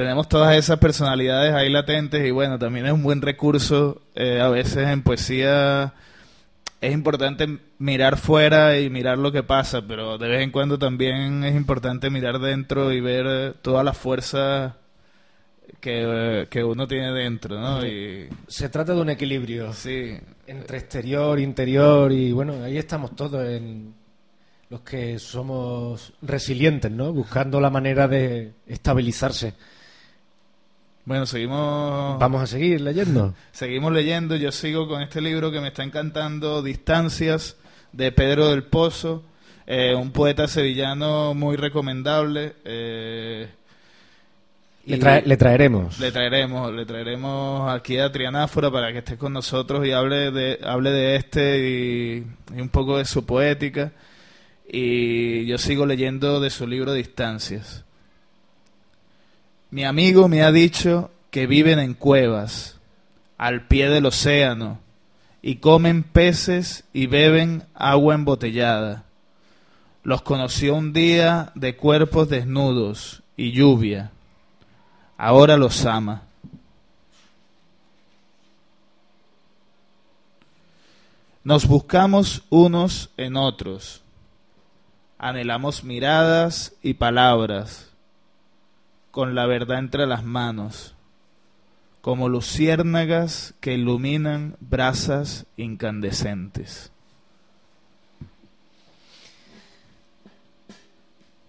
tenemos 0.00 0.30
todas 0.30 0.56
esas 0.56 0.78
personalidades 0.78 1.52
ahí 1.52 1.68
latentes 1.68 2.26
y 2.26 2.30
bueno, 2.30 2.58
también 2.58 2.86
es 2.86 2.92
un 2.92 3.02
buen 3.02 3.20
recurso 3.20 4.00
eh, 4.14 4.40
a 4.40 4.48
veces 4.48 4.88
en 4.88 5.02
poesía 5.02 5.92
es 6.80 6.94
importante 6.94 7.58
mirar 7.78 8.16
fuera 8.16 8.78
y 8.78 8.88
mirar 8.88 9.18
lo 9.18 9.30
que 9.30 9.42
pasa, 9.42 9.82
pero 9.86 10.16
de 10.16 10.26
vez 10.26 10.42
en 10.42 10.52
cuando 10.52 10.78
también 10.78 11.44
es 11.44 11.54
importante 11.54 12.08
mirar 12.08 12.38
dentro 12.38 12.90
y 12.94 13.02
ver 13.02 13.56
todas 13.60 13.84
las 13.84 13.98
fuerzas 13.98 14.72
que, 15.80 16.64
uno 16.64 16.88
tiene 16.88 17.12
dentro, 17.12 17.60
¿no? 17.60 17.86
Y... 17.86 18.30
Se 18.48 18.70
trata 18.70 18.94
de 18.94 19.02
un 19.02 19.10
equilibrio. 19.10 19.74
Sí. 19.74 20.16
Entre 20.46 20.78
exterior, 20.78 21.38
interior 21.38 22.10
y 22.10 22.32
bueno, 22.32 22.64
ahí 22.64 22.78
estamos 22.78 23.14
todos 23.14 23.46
en 23.46 23.92
los 24.70 24.80
que 24.80 25.18
somos 25.18 26.14
resilientes, 26.22 26.90
¿no? 26.90 27.12
Buscando 27.12 27.60
la 27.60 27.68
manera 27.68 28.08
de 28.08 28.54
estabilizarse. 28.66 29.52
Bueno, 31.10 31.26
seguimos. 31.26 32.20
Vamos 32.20 32.40
a 32.40 32.46
seguir 32.46 32.80
leyendo. 32.80 33.34
Seguimos 33.50 33.92
leyendo. 33.92 34.36
Yo 34.36 34.52
sigo 34.52 34.86
con 34.86 35.02
este 35.02 35.20
libro 35.20 35.50
que 35.50 35.60
me 35.60 35.66
está 35.66 35.82
encantando, 35.82 36.62
Distancias, 36.62 37.56
de 37.90 38.12
Pedro 38.12 38.50
del 38.50 38.62
Pozo, 38.62 39.24
eh, 39.66 39.92
un 39.92 40.12
poeta 40.12 40.46
sevillano 40.46 41.34
muy 41.34 41.56
recomendable. 41.56 42.54
Eh, 42.64 43.48
le, 44.86 45.36
traeremos. 45.36 45.98
Le 45.98 46.12
traeremos, 46.12 46.72
le 46.72 46.86
traeremos 46.86 47.68
aquí 47.72 47.98
a 47.98 48.12
Trianáfora 48.12 48.70
para 48.70 48.92
que 48.92 48.98
esté 48.98 49.16
con 49.16 49.32
nosotros 49.32 49.84
y 49.84 49.90
hable 49.90 50.30
de, 50.30 50.60
hable 50.62 50.90
de 50.92 51.16
este 51.16 51.58
y, 52.54 52.60
un 52.60 52.68
poco 52.68 52.98
de 52.98 53.04
su 53.04 53.26
poética. 53.26 53.90
Y 54.72 55.44
yo 55.46 55.58
sigo 55.58 55.86
leyendo 55.86 56.38
de 56.38 56.50
su 56.50 56.68
libro 56.68 56.92
Distancias. 56.92 57.84
Mi 59.70 59.84
amigo 59.84 60.28
me 60.28 60.42
ha 60.42 60.52
dicho 60.52 61.10
que 61.30 61.46
viven 61.46 61.78
en 61.78 61.94
cuevas, 61.94 62.78
al 63.38 63.66
pie 63.66 63.88
del 63.88 64.06
océano, 64.06 64.78
y 65.42 65.56
comen 65.56 66.02
peces 66.02 66.84
y 66.92 67.06
beben 67.06 67.64
agua 67.74 68.14
embotellada. 68.14 69.04
Los 70.02 70.22
conoció 70.22 70.74
un 70.74 70.92
día 70.92 71.52
de 71.54 71.76
cuerpos 71.76 72.28
desnudos 72.28 73.22
y 73.36 73.52
lluvia 73.52 74.10
ahora 75.20 75.58
los 75.58 75.84
ama. 75.84 76.22
Nos 81.44 81.66
buscamos 81.66 82.42
unos 82.48 83.10
en 83.18 83.36
otros, 83.36 84.02
anhelamos 85.18 85.84
miradas 85.84 86.72
y 86.82 86.94
palabras, 86.94 87.89
con 89.10 89.34
la 89.34 89.46
verdad 89.46 89.78
entre 89.78 90.06
las 90.06 90.24
manos, 90.24 90.94
como 92.00 92.28
luciérnagas 92.28 93.54
que 93.60 93.74
iluminan 93.74 94.56
brasas 94.60 95.46
incandescentes. 95.56 96.92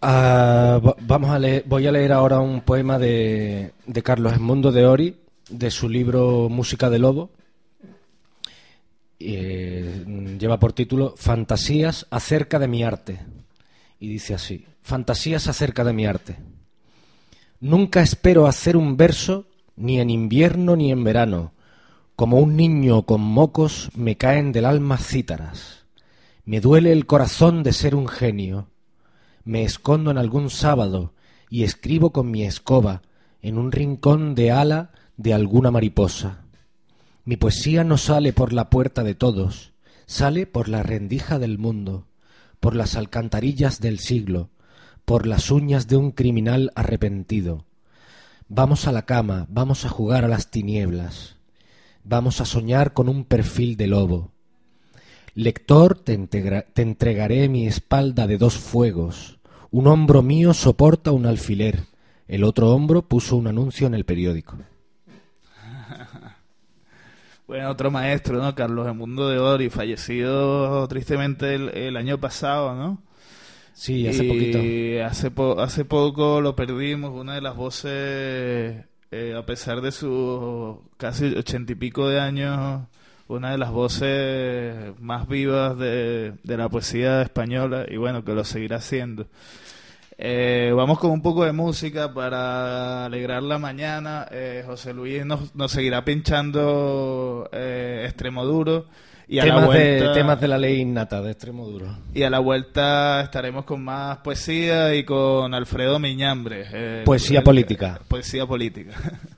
Ah, 0.02 0.80
va- 0.84 0.95
vamos 1.00 1.30
a 1.30 1.38
leer, 1.39 1.63
voy 1.67 1.86
a 1.86 1.91
leer 1.91 2.12
ahora 2.12 2.39
un 2.39 2.62
poema 2.62 2.97
de, 2.97 3.74
de 3.86 4.04
Carlos 4.04 4.34
Edmundo 4.34 4.71
de 4.71 4.86
Ori, 4.86 5.17
de 5.50 5.69
su 5.69 5.88
libro 5.88 6.50
Música 6.50 6.89
de 6.89 6.97
Lobo. 7.00 7.30
Eh, 9.19 10.04
lleva 10.39 10.58
por 10.60 10.74
título 10.74 11.13
Fantasías 11.15 12.08
acerca 12.10 12.58
de 12.58 12.67
mi 12.67 12.84
arte. 12.84 13.19
Y 14.00 14.08
dice 14.10 14.34
así, 14.34 14.65
Fantasías 14.82 15.47
acerca 15.47 15.84
de 15.84 15.93
mi 15.93 16.08
arte. 16.08 16.38
Nunca 17.62 18.02
espero 18.02 18.47
hacer 18.47 18.76
un 18.76 18.97
verso 18.97 19.45
ni 19.76 20.00
en 20.00 20.10
invierno 20.10 20.76
ni 20.76 20.91
en 20.91 21.04
verano. 21.04 21.54
Como 22.15 22.39
un 22.39 22.56
niño 22.56 23.04
con 23.04 23.21
mocos 23.21 23.91
me 23.93 24.17
caen 24.17 24.52
del 24.52 24.65
alma 24.65 24.97
cítaras. 24.97 25.86
Me 26.43 26.60
duele 26.60 26.91
el 26.91 27.06
corazón 27.06 27.62
de 27.62 27.71
ser 27.71 27.93
un 27.93 28.08
genio. 28.08 28.69
Me 29.43 29.63
escondo 29.63 30.10
en 30.10 30.17
algún 30.17 30.50
sábado 30.50 31.13
y 31.52 31.62
escribo 31.62 32.12
con 32.12 32.32
mi 32.32 32.45
escoba 32.45 33.04
en 33.43 33.60
un 33.60 33.71
rincón 33.71 34.34
de 34.34 34.50
ala 34.50 34.89
de 35.17 35.36
alguna 35.36 35.69
mariposa. 35.69 36.45
Mi 37.26 37.38
poesía 37.38 37.84
no 37.84 38.00
sale 38.00 38.34
por 38.34 38.54
la 38.54 38.71
puerta 38.71 39.04
de 39.04 39.13
todos, 39.13 39.74
sale 40.08 40.47
por 40.47 40.67
la 40.67 40.82
rendija 40.82 41.38
del 41.38 41.60
mundo, 41.60 42.08
por 42.60 42.76
las 42.76 42.95
alcantarillas 42.95 43.80
del 43.80 44.00
siglo, 44.00 44.50
por 45.06 45.28
las 45.28 45.52
uñas 45.52 45.88
de 45.88 45.98
un 45.98 46.12
criminal 46.12 46.72
arrepentido. 46.76 47.66
Vamos 48.48 48.88
a 48.88 48.92
la 48.92 49.06
cama, 49.06 49.46
vamos 49.50 49.86
a 49.86 49.90
jugar 49.90 50.26
a 50.26 50.28
las 50.28 50.52
tinieblas, 50.52 51.38
vamos 52.04 52.42
a 52.42 52.46
soñar 52.46 52.94
con 52.94 53.08
un 53.08 53.24
perfil 53.24 53.78
de 53.78 53.88
lobo. 53.88 54.32
Lector, 55.34 55.98
te, 55.98 56.18
te 56.18 56.82
entregaré 56.82 57.48
mi 57.48 57.68
espalda 57.68 58.28
de 58.28 58.38
dos 58.38 58.58
fuegos. 58.58 59.40
Un 59.70 59.88
hombro 59.88 60.22
mío 60.22 60.54
soporta 60.54 61.12
un 61.12 61.26
alfiler, 61.26 61.86
el 62.28 62.44
otro 62.44 62.72
hombro 62.72 63.02
puso 63.04 63.38
un 63.38 63.48
anuncio 63.48 63.88
en 63.88 63.94
el 63.94 64.06
periódico. 64.06 64.58
Bueno, 67.48 67.70
otro 67.70 67.92
maestro, 67.92 68.42
¿no? 68.42 68.56
Carlos 68.56 68.88
Edmundo 68.88 69.28
de 69.28 69.38
Ori, 69.38 69.70
fallecido 69.70 70.88
tristemente 70.88 71.54
el, 71.56 71.68
el 71.76 71.98
año 71.98 72.18
pasado, 72.18 72.76
¿no? 72.76 73.02
Sí, 73.82 74.08
hace 74.08 74.24
Y 74.26 74.28
poquito. 74.28 74.60
Hace, 75.08 75.32
po- 75.32 75.60
hace 75.60 75.86
poco 75.86 76.39
lo 76.39 76.56
perdimos, 76.56 77.20
una 77.20 77.34
de 77.34 77.41
las 77.41 77.56
voces, 77.56 78.86
eh, 79.10 79.34
a 79.36 79.44
pesar 79.44 79.82
de 79.82 79.91
sus 79.91 80.76
casi 80.98 81.34
ochenta 81.36 81.72
y 81.72 81.76
pico 81.76 82.08
de 82.08 82.20
años, 82.20 82.84
una 83.28 83.50
de 83.50 83.58
las 83.58 83.72
voces 83.72 84.94
más 85.00 85.28
vivas 85.28 85.80
de, 85.80 86.34
de 86.44 86.58
la 86.58 86.70
poesía 86.70 87.24
española 87.24 87.88
y 87.89 87.98
bueno, 87.98 88.24
que 88.24 88.34
lo 88.34 88.44
seguirá 88.44 88.76
haciendo. 88.76 89.26
Eh, 90.15 90.72
vamos 90.76 91.00
con 91.00 91.10
un 91.10 91.24
poco 91.24 91.44
de 91.44 91.52
música 91.52 92.13
para 92.13 93.06
alegrar 93.06 93.41
la 93.41 93.58
mañana. 93.58 94.28
Eh, 94.30 94.63
José 94.63 94.94
Luis 94.94 95.26
nos, 95.26 95.56
nos 95.56 95.72
seguirá 95.72 96.06
pinchando 96.06 97.50
eh, 97.52 98.04
Extremo 98.06 98.46
Duro. 98.46 98.86
Y 99.34 99.39
a, 99.39 99.46
la 99.46 99.54
Temas, 99.54 99.65
vuelta, 99.67 100.08
de, 100.10 100.13
temas 100.13 100.41
de 100.41 100.48
la 100.50 100.58
ley 100.58 100.82
innata 100.82 101.22
de 101.22 101.32
extremo 101.32 101.65
duro. 101.65 101.88
y 102.13 102.24
a 102.24 102.30
la 102.30 102.39
vuelta 102.39 103.22
estaremos 103.22 103.63
con 103.63 103.82
más 103.82 104.17
poesía 104.17 104.94
y 104.94 105.06
con 105.06 105.54
Alfredo 105.54 106.00
Miñambre. 106.00 106.65
eh, 106.74 107.02
Poesía 107.06 107.39
el- 107.39 107.46
política. 107.46 108.02
Poesía 108.10 108.46
política. 108.46 108.91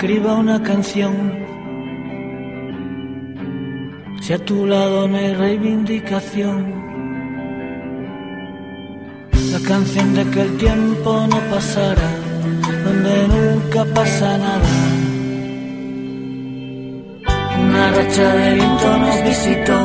escriba 0.00 0.34
una 0.34 0.62
canción? 0.62 1.12
Si 4.22 4.32
a 4.32 4.38
tu 4.38 4.64
lado 4.64 5.06
no 5.06 5.18
hay 5.18 5.34
reivindicación. 5.34 6.56
La 9.52 9.60
canción 9.68 10.14
de 10.14 10.24
que 10.30 10.40
el 10.40 10.56
tiempo 10.56 11.26
no 11.28 11.38
pasará, 11.54 12.10
donde 12.86 13.14
nunca 13.34 13.84
pasa 13.94 14.38
nada. 14.38 14.72
Una 17.62 17.90
racha 17.96 18.28
de 18.40 18.54
viento 18.54 18.98
nos 19.04 19.16
visitó. 19.30 19.78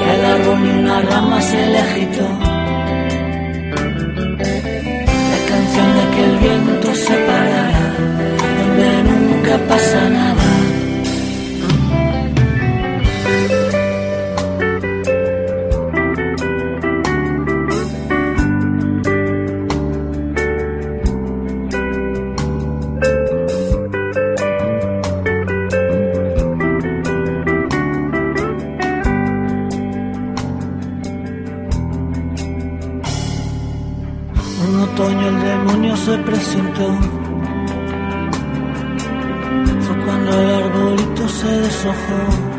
Y 0.00 0.04
el 0.14 0.24
árbol 0.34 0.58
ni 0.64 0.70
una 0.82 1.00
rama 1.02 1.40
se 1.40 1.66
le 1.72 1.78
agitó. 1.86 2.26
La 5.32 5.40
canción 5.50 5.88
de 5.98 6.04
que 6.14 6.24
el 6.24 6.36
viento 6.38 6.71
pasa 9.58 10.08
nada. 10.08 10.42
Un 34.64 34.80
otoño 34.80 35.28
el 35.28 35.42
demonio 35.42 35.96
se 35.96 36.16
presentó. 36.18 37.21
Se 41.82 41.88
deshojó. 41.88 42.51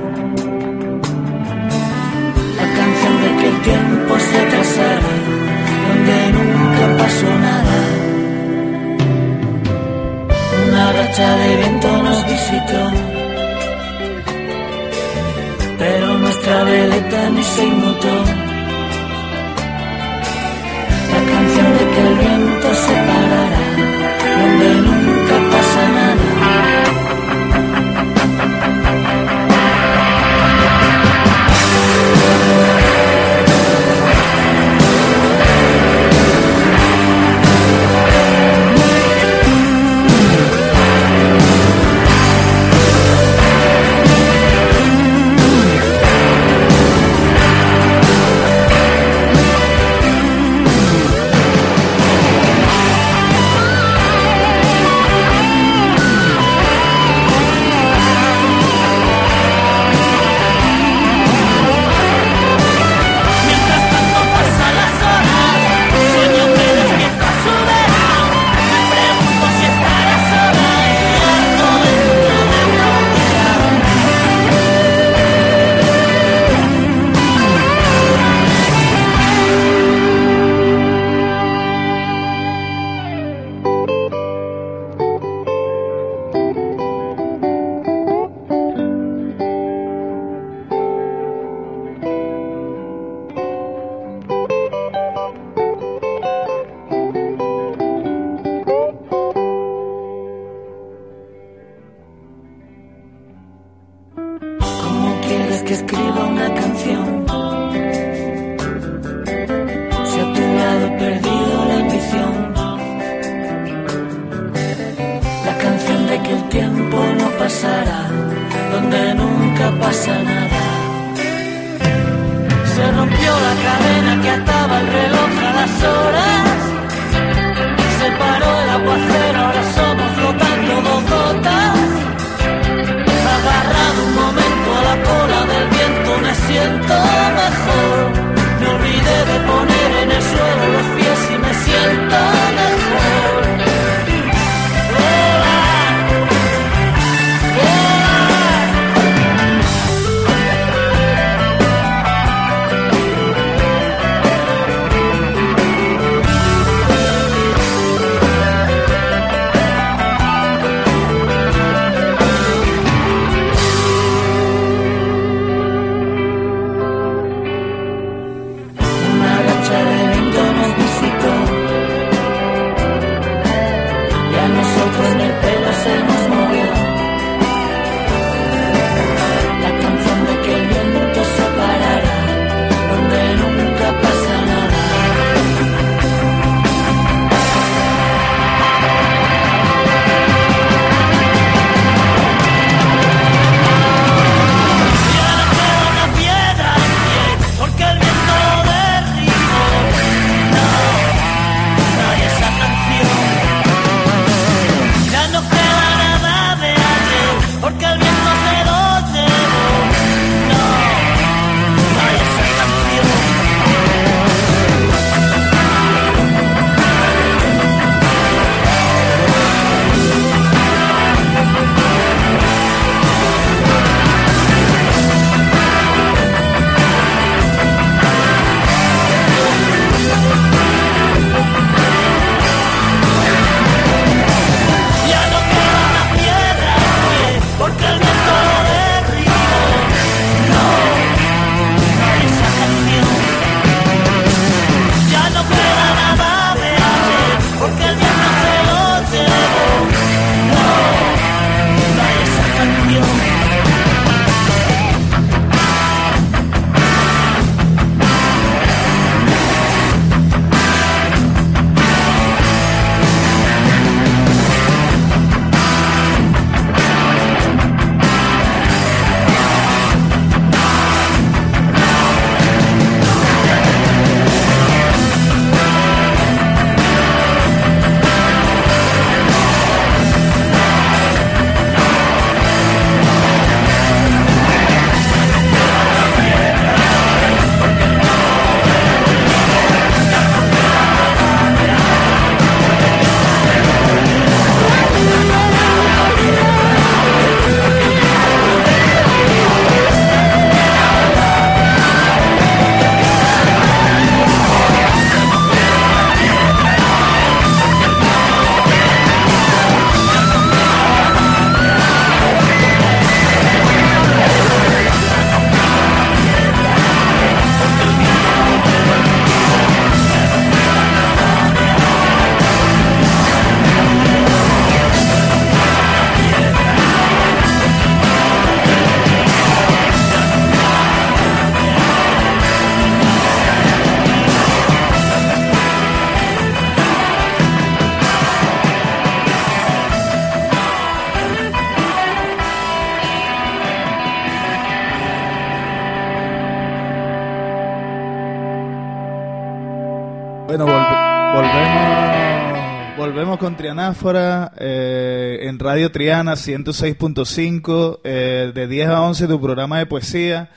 Volvemos, 351.34 352.98
volvemos 352.98 353.38
con 353.38 353.56
Trianáfora 353.58 354.52
eh, 354.58 355.40
en 355.44 355.60
Radio 355.60 355.92
Triana 355.92 356.34
106.5 356.34 358.00
eh, 358.04 358.52
de 358.54 358.68
10 358.68 358.88
a 358.90 359.02
11 359.02 359.28
tu 359.28 359.42
programa 359.42 359.80
de 359.80 359.86
poesía. 359.86 360.52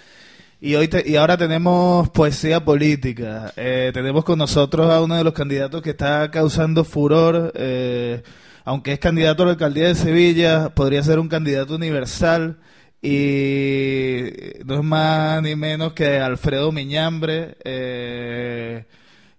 Y 0.60 0.74
hoy 0.74 0.88
te- 0.88 1.08
y 1.08 1.16
ahora 1.16 1.36
tenemos 1.36 2.08
poesía 2.10 2.64
política. 2.64 3.52
Eh, 3.56 3.90
tenemos 3.92 4.24
con 4.24 4.38
nosotros 4.38 4.90
a 4.90 5.02
uno 5.02 5.16
de 5.16 5.24
los 5.24 5.32
candidatos 5.34 5.82
que 5.82 5.90
está 5.90 6.30
causando 6.30 6.84
furor. 6.84 7.52
eh, 7.56 8.22
aunque 8.64 8.92
es 8.94 8.98
candidato 8.98 9.44
a 9.44 9.46
la 9.46 9.52
alcaldía 9.52 9.86
de 9.86 9.94
Sevilla, 9.94 10.70
podría 10.70 11.02
ser 11.02 11.18
un 11.20 11.28
candidato 11.28 11.74
universal. 11.76 12.58
Y 13.00 14.24
no 14.64 14.74
es 14.76 14.82
más 14.82 15.40
ni 15.42 15.54
menos 15.54 15.92
que 15.92 16.18
Alfredo 16.18 16.72
Miñambre, 16.72 17.56
eh, 17.64 18.86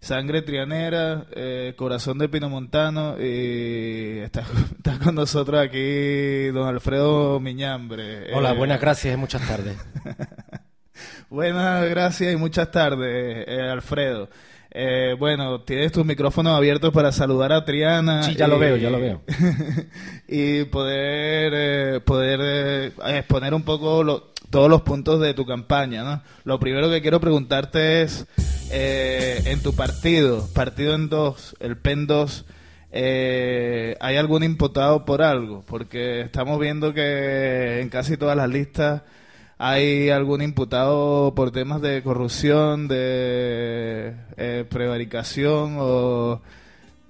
sangre 0.08 0.42
trianera, 0.42 1.26
eh, 1.36 1.74
corazón 1.76 2.18
de 2.18 2.30
Pinomontano. 2.30 3.16
Y 3.20 4.20
está, 4.20 4.42
está 4.78 4.98
con 5.00 5.16
nosotros 5.16 5.60
aquí 5.62 6.48
don 6.48 6.66
Alfredo 6.68 7.40
Miñambre. 7.42 8.34
Hola, 8.34 8.52
Eh, 8.54 8.56
buenas 8.58 8.80
gracias 8.80 9.14
y 9.14 9.18
muchas 9.18 9.46
tardes. 9.46 9.76
Buenas 11.30 11.88
gracias 11.90 12.34
y 12.34 12.38
muchas 12.38 12.72
tardes, 12.72 13.46
eh, 13.48 13.62
Alfredo. 13.70 14.30
Eh, 14.72 15.14
bueno, 15.20 15.62
tienes 15.62 15.92
tus 15.92 16.06
micrófonos 16.06 16.56
abiertos 16.56 16.94
para 16.94 17.12
saludar 17.12 17.52
a 17.52 17.66
Triana. 17.66 18.24
Sí, 18.24 18.34
ya 18.36 18.48
lo 18.48 18.58
veo, 18.58 18.78
ya 18.78 18.90
lo 18.90 19.00
veo. 19.00 19.22
y 20.28 20.64
poder, 20.66 21.52
eh, 21.56 22.00
poder 22.00 22.40
eh, 22.42 22.92
exponer 23.18 23.54
un 23.54 23.64
poco 23.64 24.04
lo- 24.04 24.32
todos 24.50 24.70
los 24.70 24.84
puntos 24.84 25.20
de 25.20 25.34
tu 25.34 25.46
campaña. 25.46 26.04
¿no? 26.04 26.24
Lo 26.46 26.60
primero 26.60 26.90
que 26.90 27.02
quiero 27.02 27.20
preguntarte 27.20 28.04
es, 28.04 28.26
eh, 28.72 29.42
en 29.46 29.62
tu 29.62 29.74
partido, 29.74 30.48
partido 30.54 30.96
en 30.96 31.10
dos, 31.10 31.56
el 31.60 31.78
PEN 31.78 32.08
2, 32.08 32.46
eh, 32.92 33.96
¿hay 34.00 34.18
algún 34.18 34.44
imputado 34.44 35.06
por 35.06 35.22
algo? 35.22 35.64
Porque 35.66 36.22
estamos 36.22 36.60
viendo 36.60 36.94
que 36.94 37.82
en 37.82 37.90
casi 37.90 38.18
todas 38.18 38.36
las 38.36 38.50
listas 38.50 39.04
hay 39.58 40.10
algún 40.10 40.42
imputado 40.42 41.34
por 41.36 41.52
temas 41.52 41.82
de 41.82 42.04
corrupción, 42.04 42.88
de 42.88 44.16
eh, 44.38 44.66
prevaricación 44.70 45.78
o 45.80 46.42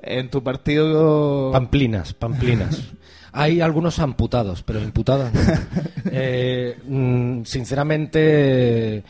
en 0.01 0.29
tu 0.29 0.43
partido... 0.43 1.51
Pamplinas, 1.51 2.13
pamplinas. 2.13 2.81
Hay 3.33 3.61
algunos 3.61 3.99
amputados, 3.99 4.63
pero 4.63 4.81
imputados 4.81 5.31
no. 5.31 5.41
Eh, 6.11 6.77
mm, 6.87 7.43
sinceramente, 7.43 9.03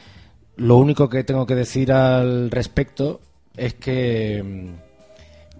lo 0.57 0.77
único 0.77 1.09
que 1.09 1.23
tengo 1.23 1.45
que 1.45 1.55
decir 1.55 1.91
al 1.91 2.49
respecto 2.51 3.21
es 3.55 3.73
que 3.75 4.43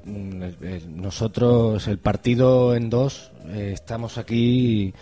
mm, 0.05 0.41
el- 0.43 0.57
el- 0.61 1.01
nosotros, 1.01 1.87
el 1.87 1.97
partido 1.99 2.75
en 2.75 2.89
dos, 2.89 3.31
eh, 3.47 3.71
estamos 3.73 4.17
aquí 4.17 4.93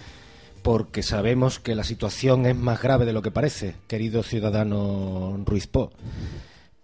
porque 0.61 1.03
sabemos 1.03 1.59
que 1.59 1.75
la 1.75 1.83
situación 1.83 2.45
es 2.47 2.55
más 2.55 2.81
grave 2.81 3.05
de 3.05 3.13
lo 3.13 3.21
que 3.21 3.29
parece, 3.31 3.75
querido 3.87 4.23
ciudadano 4.23 5.37
Ruiz 5.45 5.67
Po. 5.67 5.91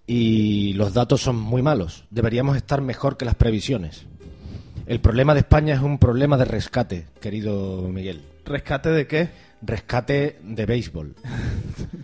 Y 0.05 0.73
los 0.73 0.93
datos 0.93 1.21
son 1.21 1.37
muy 1.39 1.61
malos. 1.61 2.03
Deberíamos 2.11 2.57
estar 2.57 2.81
mejor 2.81 3.17
que 3.17 3.25
las 3.25 3.35
previsiones. 3.35 4.03
El 4.85 4.99
problema 4.99 5.33
de 5.33 5.39
España 5.39 5.73
es 5.75 5.81
un 5.81 5.97
problema 5.99 6.37
de 6.37 6.45
rescate, 6.45 7.05
querido 7.21 7.87
Miguel. 7.89 8.21
¿Rescate 8.45 8.89
de 8.89 9.07
qué? 9.07 9.29
Rescate 9.61 10.39
de 10.43 10.65
béisbol. 10.65 11.15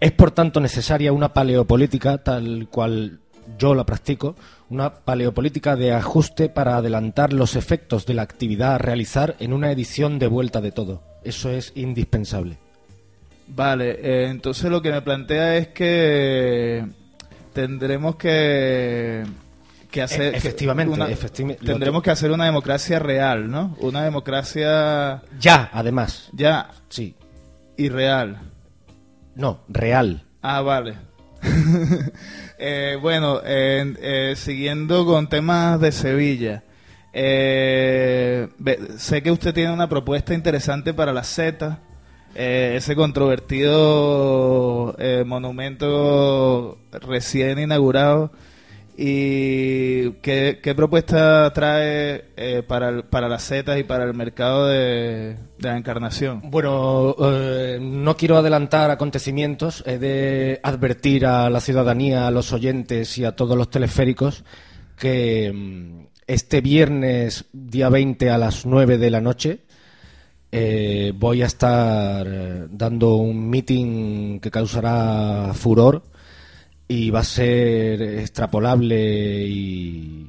Es 0.00 0.12
por 0.12 0.30
tanto 0.30 0.60
necesaria 0.60 1.12
una 1.12 1.32
paleopolítica 1.32 2.18
tal 2.18 2.68
cual 2.70 3.20
yo 3.58 3.74
la 3.74 3.84
practico, 3.84 4.36
una 4.70 4.94
paleopolítica 4.94 5.74
de 5.74 5.92
ajuste 5.92 6.48
para 6.48 6.76
adelantar 6.76 7.32
los 7.32 7.56
efectos 7.56 8.06
de 8.06 8.14
la 8.14 8.22
actividad 8.22 8.74
a 8.74 8.78
realizar 8.78 9.34
en 9.40 9.52
una 9.52 9.72
edición 9.72 10.18
de 10.18 10.26
vuelta 10.28 10.60
de 10.60 10.70
todo. 10.72 11.02
Eso 11.24 11.50
es 11.50 11.72
indispensable. 11.74 12.58
Vale, 13.48 13.92
eh, 14.02 14.28
entonces 14.28 14.70
lo 14.70 14.82
que 14.82 14.92
me 14.92 15.00
plantea 15.02 15.56
es 15.56 15.68
que 15.68 16.86
tendremos 17.54 18.16
que, 18.16 19.24
que 19.90 20.02
hacer... 20.02 20.34
E- 20.34 20.36
efectivamente, 20.36 20.92
una- 20.94 21.08
efecti- 21.08 21.56
tendremos 21.58 22.02
que 22.02 22.10
hacer 22.10 22.30
una 22.30 22.44
democracia 22.44 22.98
real, 22.98 23.50
¿no? 23.50 23.74
Una 23.80 24.04
democracia 24.04 25.22
Ya, 25.40 25.70
además. 25.72 26.28
ya 26.34 26.70
Sí. 26.90 27.16
y 27.78 27.88
real. 27.88 28.38
No, 29.38 29.60
real. 29.68 30.24
Ah, 30.42 30.60
vale. 30.60 30.96
Eh, 32.60 32.98
bueno, 33.00 33.40
eh, 33.44 34.34
siguiendo 34.36 35.06
con 35.06 35.28
temas 35.28 35.80
de 35.80 35.92
Sevilla. 35.92 36.64
Eh, 37.12 38.48
sé 38.96 39.22
que 39.22 39.30
usted 39.30 39.54
tiene 39.54 39.72
una 39.72 39.88
propuesta 39.88 40.34
interesante 40.34 40.92
para 40.92 41.12
la 41.12 41.22
Z, 41.22 41.78
eh, 42.34 42.74
ese 42.76 42.96
controvertido 42.96 44.96
eh, 44.98 45.22
monumento 45.24 46.78
recién 46.90 47.60
inaugurado. 47.60 48.32
¿Y 49.00 50.10
qué, 50.22 50.74
propuesta 50.74 51.52
trae 51.52 52.24
eh, 52.36 52.64
para, 52.66 53.08
para 53.08 53.28
las 53.28 53.44
Z 53.44 53.78
y 53.78 53.84
para 53.84 54.02
el 54.02 54.12
mercado 54.12 54.66
de, 54.66 55.36
la 55.60 55.76
encarnación? 55.76 56.42
Bueno, 56.50 57.14
eh, 57.20 57.78
no 57.80 58.16
quiero 58.16 58.38
adelantar 58.38 58.90
acontecimientos. 58.90 59.84
He 59.86 59.98
de 59.98 60.58
advertir 60.64 61.26
a 61.26 61.48
la 61.48 61.60
ciudadanía, 61.60 62.26
a 62.26 62.32
los 62.32 62.52
oyentes 62.52 63.16
y 63.18 63.24
a 63.24 63.36
todos 63.36 63.56
los 63.56 63.70
teleféricos 63.70 64.42
que 64.96 65.52
mm, 65.54 66.06
este 66.26 66.60
viernes, 66.60 67.44
día 67.52 67.90
20 67.90 68.30
a 68.30 68.38
las 68.38 68.66
9 68.66 68.98
de 68.98 69.10
la 69.12 69.20
noche, 69.20 69.60
eh, 70.50 71.12
voy 71.14 71.42
a 71.42 71.46
estar 71.46 72.26
dando 72.68 73.14
un 73.14 73.48
meeting 73.48 74.40
que 74.40 74.50
causará 74.50 75.52
furor 75.54 76.02
y 76.88 77.10
va 77.10 77.20
a 77.20 77.24
ser 77.24 78.00
extrapolable 78.00 79.46
y, 79.46 80.26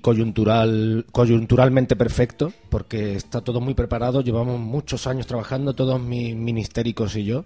coyuntural, 0.00 1.04
coyunturalmente 1.12 1.96
perfecto, 1.96 2.52
porque 2.70 3.16
está 3.16 3.42
todo 3.42 3.60
muy 3.60 3.74
preparado. 3.74 4.22
Llevamos 4.22 4.58
muchos 4.58 5.06
años 5.06 5.26
trabajando, 5.26 5.74
todos 5.74 6.00
mis 6.00 6.34
ministéricos 6.34 7.14
y 7.16 7.24
yo. 7.24 7.44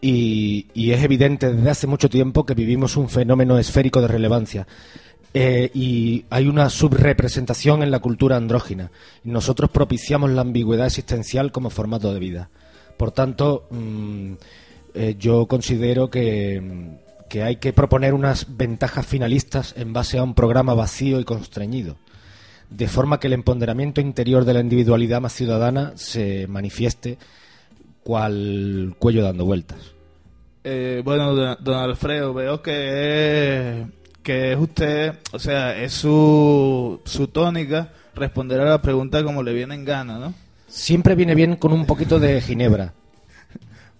Y, 0.00 0.66
es 0.74 1.02
evidente 1.02 1.52
desde 1.52 1.70
hace 1.70 1.86
mucho 1.88 2.08
tiempo 2.08 2.46
que 2.46 2.54
vivimos 2.54 2.96
un 2.96 3.08
fenómeno 3.08 3.58
esférico 3.58 4.00
de 4.00 4.08
relevancia. 4.08 4.66
Eh, 5.34 5.70
y 5.74 6.24
hay 6.30 6.46
una 6.46 6.70
subrepresentación 6.70 7.82
en 7.82 7.90
la 7.90 7.98
cultura 7.98 8.36
andrógina. 8.36 8.90
Nosotros 9.24 9.70
propiciamos 9.70 10.30
la 10.30 10.42
ambigüedad 10.42 10.86
existencial 10.86 11.50
como 11.50 11.70
formato 11.70 12.12
de 12.12 12.20
vida. 12.20 12.50
Por 12.96 13.12
tanto, 13.12 13.66
mm, 13.70 14.32
eh, 14.94 15.16
yo 15.18 15.46
considero 15.46 16.10
que, 16.10 16.98
que 17.28 17.42
hay 17.42 17.56
que 17.56 17.72
proponer 17.72 18.14
unas 18.14 18.56
ventajas 18.56 19.06
finalistas 19.06 19.74
en 19.76 19.92
base 19.92 20.18
a 20.18 20.22
un 20.22 20.34
programa 20.34 20.74
vacío 20.74 21.20
y 21.20 21.24
constreñido, 21.24 21.96
de 22.70 22.88
forma 22.88 23.20
que 23.20 23.28
el 23.28 23.34
empoderamiento 23.34 24.00
interior 24.00 24.44
de 24.44 24.54
la 24.54 24.60
individualidad 24.60 25.20
más 25.20 25.32
ciudadana 25.32 25.92
se 25.96 26.46
manifieste 26.46 27.18
cual 28.02 28.94
cuello 28.98 29.22
dando 29.22 29.44
vueltas. 29.44 29.78
Eh, 30.64 31.02
bueno, 31.04 31.34
don, 31.34 31.56
don 31.60 31.74
Alfredo, 31.74 32.34
veo 32.34 32.60
que 32.60 33.80
es, 33.80 33.86
que 34.22 34.52
es 34.52 34.58
usted, 34.58 35.14
o 35.32 35.38
sea, 35.38 35.80
es 35.80 35.92
su, 35.92 37.00
su 37.04 37.28
tónica 37.28 37.92
responder 38.14 38.60
a 38.60 38.64
la 38.64 38.82
pregunta 38.82 39.22
como 39.24 39.42
le 39.42 39.54
viene 39.54 39.74
en 39.74 39.84
gana, 39.84 40.18
¿no? 40.18 40.34
Siempre 40.68 41.14
viene 41.14 41.34
bien 41.34 41.56
con 41.56 41.72
un 41.72 41.86
poquito 41.86 42.18
de 42.18 42.40
ginebra, 42.40 42.92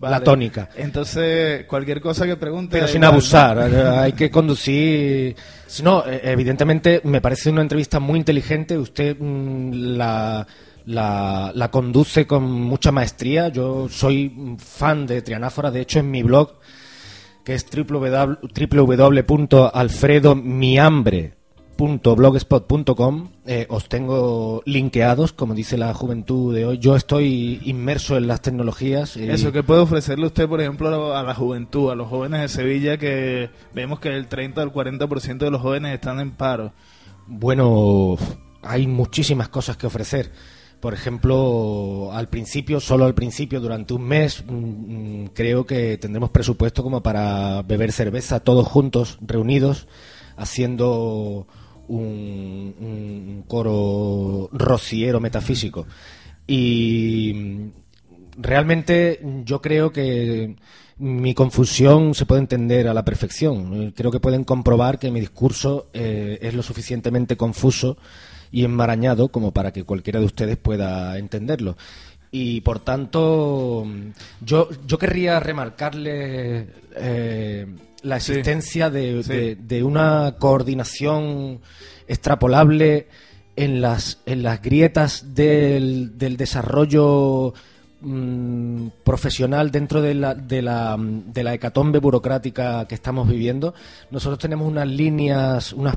la 0.00 0.20
tónica. 0.20 0.68
Entonces, 0.76 1.64
cualquier 1.66 2.00
cosa 2.00 2.26
que 2.26 2.36
pregunte... 2.36 2.78
Pero 2.78 2.88
sin 2.88 3.04
abusar, 3.04 3.58
eh, 3.70 3.82
hay 3.88 4.12
que 4.12 4.30
conducir. 4.30 5.36
Si 5.66 5.82
No, 5.82 6.04
eh, 6.06 6.20
evidentemente 6.24 7.00
me 7.04 7.20
parece 7.20 7.50
una 7.50 7.62
entrevista 7.62 8.00
muy 8.00 8.18
inteligente. 8.18 8.78
Usted 8.78 9.16
mm, 9.18 9.96
la, 9.96 10.46
la, 10.86 11.52
la 11.54 11.70
conduce 11.70 12.26
con 12.26 12.44
mucha 12.50 12.92
maestría. 12.92 13.48
Yo 13.48 13.88
soy 13.88 14.56
fan 14.58 15.06
de 15.06 15.22
Trianáfora, 15.22 15.70
de 15.70 15.80
hecho, 15.82 15.98
en 15.98 16.10
mi 16.10 16.22
blog, 16.22 16.54
que 17.44 17.54
es 17.54 17.66
www- 17.70 18.38
www.alfredomiambre.blogspot.com, 21.80 23.28
eh, 23.46 23.66
os 23.70 23.88
tengo 23.88 24.62
linkeados, 24.66 25.32
como 25.32 25.54
dice 25.54 25.76
la 25.78 25.92
juventud 25.94 26.54
de 26.54 26.66
hoy. 26.66 26.78
Yo 26.78 26.96
estoy 26.96 27.60
inmerso 27.64 28.16
en 28.16 28.26
las 28.26 28.42
tecnologías. 28.42 29.16
y- 29.16 29.28
Eso, 29.30 29.52
que 29.52 29.62
puede 29.62 29.80
ofrecerle 29.80 30.26
usted, 30.26 30.48
por 30.48 30.60
ejemplo, 30.60 31.16
a 31.16 31.22
la 31.22 31.34
juventud, 31.34 31.90
a 31.90 31.94
los 31.94 32.08
jóvenes 32.08 32.40
de 32.42 32.48
Sevilla, 32.48 32.98
que 32.98 33.50
vemos 33.74 34.00
que 34.00 34.08
el 34.14 34.26
30 34.28 34.62
al 34.62 34.72
40% 34.72 35.38
de 35.46 35.50
los 35.50 35.60
jóvenes 35.62 35.94
están 35.94 36.20
en 36.20 36.32
paro? 36.32 36.72
Bueno, 37.26 38.16
hay 38.62 38.86
muchísimas 38.86 39.48
cosas 39.48 39.76
que 39.76 39.86
ofrecer. 39.86 40.32
Por 40.80 40.94
ejemplo, 40.94 42.10
al 42.12 42.28
principio, 42.28 42.80
solo 42.80 43.04
al 43.04 43.14
principio, 43.14 43.60
durante 43.60 43.92
un 43.92 44.02
mes, 44.02 44.42
mm, 44.46 44.54
mm, 45.24 45.26
creo 45.34 45.66
que 45.66 45.98
tendremos 45.98 46.30
presupuesto 46.30 46.82
como 46.82 47.02
para 47.02 47.60
beber 47.62 47.92
cerveza 47.92 48.40
todos 48.40 48.66
juntos, 48.66 49.18
reunidos, 49.20 49.86
haciendo 50.38 51.46
un, 51.90 53.44
coro 53.46 54.48
rociero 54.52 55.20
metafísico. 55.20 55.86
Y 56.46 57.70
realmente 58.36 59.20
yo 59.44 59.60
creo 59.60 59.92
que 59.92 60.56
mi 60.98 61.34
confusión 61.34 62.14
se 62.14 62.26
puede 62.26 62.42
entender 62.42 62.88
a 62.88 62.94
la 62.94 63.04
perfección. 63.04 63.92
Creo 63.96 64.10
que 64.10 64.20
pueden 64.20 64.44
comprobar 64.44 64.98
que 64.98 65.10
mi 65.10 65.20
discurso 65.20 65.88
eh, 65.92 66.38
es 66.42 66.54
lo 66.54 66.62
suficientemente 66.62 67.36
confuso 67.36 67.96
y 68.52 68.64
enmarañado 68.64 69.28
como 69.28 69.52
para 69.52 69.72
que 69.72 69.84
cualquiera 69.84 70.20
de 70.20 70.26
ustedes 70.26 70.56
pueda 70.56 71.18
entenderlo. 71.18 71.76
Y 72.32 72.60
por 72.60 72.78
tanto, 72.78 73.84
yo, 74.40 74.68
yo 74.86 74.98
querría 74.98 75.40
remarcarle 75.40 76.68
eh, 76.94 77.66
la 78.02 78.18
Sí. 78.20 78.32
existencia 78.32 78.90
de, 78.90 79.22
Sí. 79.22 79.28
de- 79.32 79.54
de 79.56 79.82
una 79.84 80.36
coordinación 80.38 81.60
extrapolable 82.08 83.08
en 83.56 83.80
las, 83.80 84.18
en 84.26 84.42
las 84.42 84.62
grietas 84.62 85.34
del, 85.34 86.16
del 86.18 86.36
desarrollo 86.36 87.52
mm, 88.02 88.86
profesional 89.04 89.70
dentro 89.70 90.00
de 90.00 90.14
la, 90.14 90.34
de, 90.34 90.62
la, 90.62 90.96
mm, 90.96 91.32
de 91.32 91.44
la 91.44 91.52
hecatombe 91.52 91.98
burocrática 91.98 92.86
que 92.88 92.94
estamos 92.94 93.28
viviendo. 93.28 93.74
Nosotros 94.10 94.38
tenemos 94.38 94.66
unas 94.66 94.88
líneas, 94.88 95.74
unas, 95.74 95.96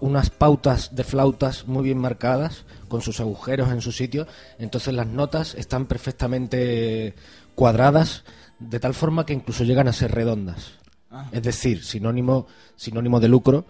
unas 0.00 0.30
pautas 0.30 0.94
de 0.94 1.02
flautas 1.02 1.66
muy 1.66 1.82
bien 1.82 1.98
marcadas, 1.98 2.64
con 2.88 3.02
sus 3.02 3.18
agujeros 3.18 3.70
en 3.72 3.80
su 3.80 3.90
sitio. 3.90 4.28
Entonces 4.60 4.94
las 4.94 5.08
notas 5.08 5.56
están 5.56 5.86
perfectamente 5.86 7.14
cuadradas, 7.56 8.22
de 8.60 8.78
tal 8.78 8.94
forma 8.94 9.26
que 9.26 9.32
incluso 9.32 9.64
llegan 9.64 9.88
a 9.88 9.92
ser 9.92 10.12
redondas. 10.12 10.74
Ah. 11.10 11.28
Es 11.32 11.42
decir, 11.42 11.82
sinónimo, 11.84 12.46
sinónimo 12.76 13.18
de 13.20 13.28
lucro 13.28 13.64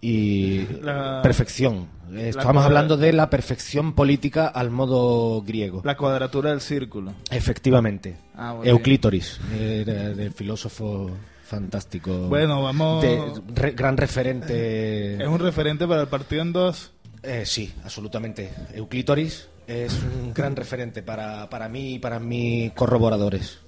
y 0.00 0.66
La- 0.82 1.20
perfección. 1.22 1.88
Estamos 2.14 2.64
hablando 2.64 2.96
de 2.96 3.12
la 3.12 3.28
perfección 3.28 3.92
política 3.94 4.46
al 4.46 4.70
modo 4.70 5.42
griego. 5.42 5.82
La 5.84 5.96
cuadratura 5.96 6.50
del 6.50 6.60
círculo. 6.60 7.12
Efectivamente. 7.30 8.16
Ah, 8.34 8.54
bien. 8.62 8.68
Euclítoris, 8.74 9.40
del 9.50 10.32
filósofo 10.32 11.10
fantástico. 11.44 12.28
Bueno, 12.28 12.62
vamos... 12.62 13.02
de- 13.02 13.42
re- 13.54 13.72
gran 13.72 13.96
referente. 13.96 15.14
Es 15.22 15.26
un 15.28 15.38
referente 15.38 15.86
para 15.86 16.02
el 16.02 16.08
partido 16.08 16.42
en 16.42 16.52
dos. 16.52 16.92
Eh, 17.22 17.42
sí, 17.44 17.72
absolutamente. 17.84 18.52
Euclítoris 18.74 19.48
es 19.66 19.98
un 20.22 20.32
gran 20.32 20.54
referente 20.54 21.02
para, 21.02 21.50
para 21.50 21.68
mí 21.68 21.94
y 21.94 21.98
para 21.98 22.20
mis 22.20 22.70
corroboradores. 22.72 23.58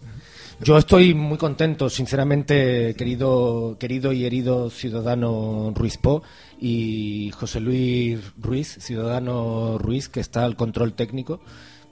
Yo 0.61 0.77
estoy 0.77 1.15
muy 1.15 1.39
contento, 1.39 1.89
sinceramente, 1.89 2.95
querido, 2.97 3.77
querido 3.79 4.13
y 4.13 4.25
herido 4.25 4.71
ciudadano 4.71 5.73
Ruiz 5.73 5.99
Po 5.99 6.25
y 6.61 7.31
José 7.31 7.61
Luis 7.61 8.19
Ruiz, 8.37 8.77
ciudadano 8.81 9.79
Ruiz, 9.79 10.09
que 10.09 10.19
está 10.19 10.45
al 10.45 10.57
control 10.57 10.95
técnico, 10.95 11.41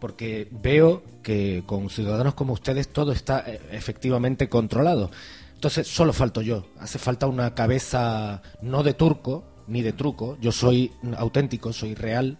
porque 0.00 0.48
veo 0.50 1.04
que 1.22 1.62
con 1.64 1.90
ciudadanos 1.90 2.34
como 2.34 2.54
ustedes 2.54 2.88
todo 2.88 3.12
está 3.12 3.44
eh, 3.46 3.60
efectivamente 3.70 4.48
controlado. 4.48 5.12
Entonces, 5.54 5.86
solo 5.86 6.12
falto 6.12 6.42
yo. 6.42 6.66
Hace 6.80 6.98
falta 6.98 7.28
una 7.28 7.54
cabeza 7.54 8.42
no 8.62 8.82
de 8.82 8.94
turco 8.94 9.44
ni 9.68 9.82
de 9.82 9.92
truco. 9.92 10.38
Yo 10.40 10.50
soy 10.50 10.90
auténtico, 11.16 11.72
soy 11.72 11.94
real. 11.94 12.38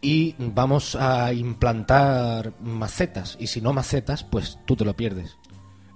Y 0.00 0.34
vamos 0.38 0.94
a 0.94 1.32
implantar 1.32 2.52
macetas. 2.60 3.36
Y 3.40 3.48
si 3.48 3.60
no 3.60 3.72
macetas, 3.72 4.22
pues 4.24 4.58
tú 4.66 4.76
te 4.76 4.84
lo 4.84 4.94
pierdes. 4.94 5.36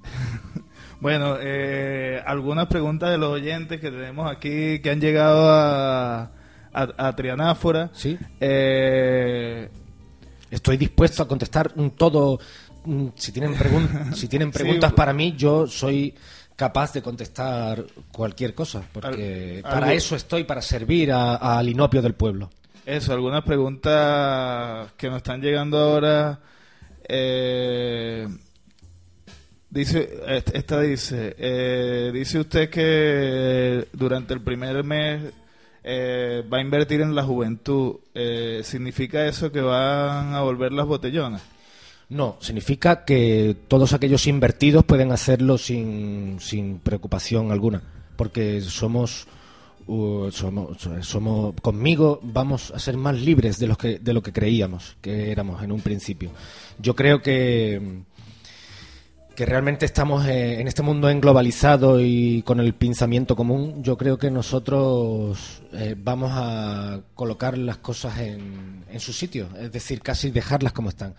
Bueno, 1.01 1.37
eh, 1.41 2.23
algunas 2.25 2.69
preguntas 2.69 3.11
de 3.11 3.19
los 3.19 3.31
oyentes 3.31 3.81
que 3.81 3.91
tenemos 3.91 4.31
aquí 4.31 4.79
que 4.79 4.91
han 4.91 5.01
llegado 5.01 5.51
a, 5.51 6.31
a, 6.73 6.89
a 6.97 7.17
Trianáfora. 7.17 7.91
Sí. 7.93 8.17
Eh, 8.39 9.69
Estoy 10.49 10.77
dispuesto 10.77 11.25
a 11.25 11.27
contestar 11.27 11.73
todo. 11.97 12.39
mm, 12.85 13.07
Si 13.17 13.33
tienen, 13.33 13.53
pregun- 13.57 14.13
si 14.15 14.29
tienen 14.29 14.53
preguntas 14.53 14.93
bu- 14.93 14.95
para 14.95 15.13
mí, 15.13 15.35
yo 15.37 15.67
soy 15.67 16.15
capaz 16.55 16.93
de 16.93 17.03
contestar 17.03 17.85
cualquier 18.13 18.55
cosa. 18.55 18.83
Porque 18.93 19.57
Al- 19.57 19.63
para 19.73 19.87
algo- 19.87 19.97
eso 19.99 20.15
estoy, 20.15 20.45
para 20.45 20.63
servir 20.63 21.11
a- 21.11 21.35
al 21.59 21.69
inopio 21.69 22.01
del 22.01 22.15
pueblo. 22.15 22.49
Eso, 22.85 23.13
algunas 23.13 23.45
preguntas 23.45 24.93
que 24.97 25.09
nos 25.09 25.19
están 25.19 25.41
llegando 25.41 25.79
ahora. 25.79 26.41
Eh, 27.09 28.27
dice, 29.71 30.19
est- 30.27 30.55
esta 30.55 30.81
dice, 30.81 31.35
eh, 31.39 32.11
dice 32.13 32.41
usted 32.41 32.71
que 32.71 33.87
durante 33.93 34.35
el 34.35 34.41
primer 34.41 34.83
mes 34.85 35.33
eh, 35.85 36.43
va 36.53 36.59
a 36.59 36.61
invertir 36.61 37.01
en 37.03 37.15
la 37.15 37.23
juventud. 37.23 37.97
Eh, 38.15 38.61
¿Significa 38.65 39.27
eso 39.27 39.53
que 39.53 39.61
van 39.61 40.35
a 40.35 40.41
volver 40.43 40.73
las 40.73 40.87
botellonas? 40.87 41.43
No, 42.09 42.37
significa 42.41 43.05
que 43.05 43.57
todos 43.69 43.93
aquellos 43.95 44.27
invertidos 44.27 44.85
pueden 44.85 45.13
hacerlo 45.13 45.57
sin, 45.57 46.39
sin 46.41 46.79
preocupación 46.81 47.51
alguna, 47.53 47.83
porque 48.17 48.61
somos, 48.61 49.27
uh, 49.87 50.31
somos, 50.31 50.79
somos, 51.01 51.55
conmigo 51.61 52.21
vamos 52.23 52.71
a 52.71 52.79
ser 52.79 52.97
más 52.97 53.17
libres 53.21 53.59
de, 53.59 53.67
los 53.67 53.79
que, 53.79 53.99
de 53.99 54.13
lo 54.13 54.23
que 54.23 54.33
creíamos 54.33 54.97
que 55.01 55.31
éramos 55.31 55.63
en 55.63 55.73
un 55.73 55.81
principio. 55.81 56.31
Yo 56.79 56.95
creo 56.95 57.23
que, 57.23 58.03
que 59.35 59.47
realmente 59.47 59.87
estamos 59.87 60.27
en 60.27 60.69
este 60.69 60.83
mundo 60.83 61.09
englobalizado 61.09 62.01
y 62.01 62.43
con 62.43 62.61
el 62.61 62.75
pensamiento 62.75 63.35
común, 63.37 63.83
yo 63.83 63.97
creo 63.97 64.19
que 64.19 64.31
nosotros 64.31 65.63
eh, 65.73 65.95
vamos 65.97 66.31
a 66.35 67.01
colocar 67.15 67.57
las 67.57 67.79
cosas 67.79 68.19
en, 68.19 68.85
en 68.91 69.01
su 69.01 69.13
sitio, 69.13 69.49
es 69.59 69.73
decir, 69.73 70.03
casi 70.03 70.31
dejarlas 70.31 70.73
como 70.73 70.91
están. 70.91 71.15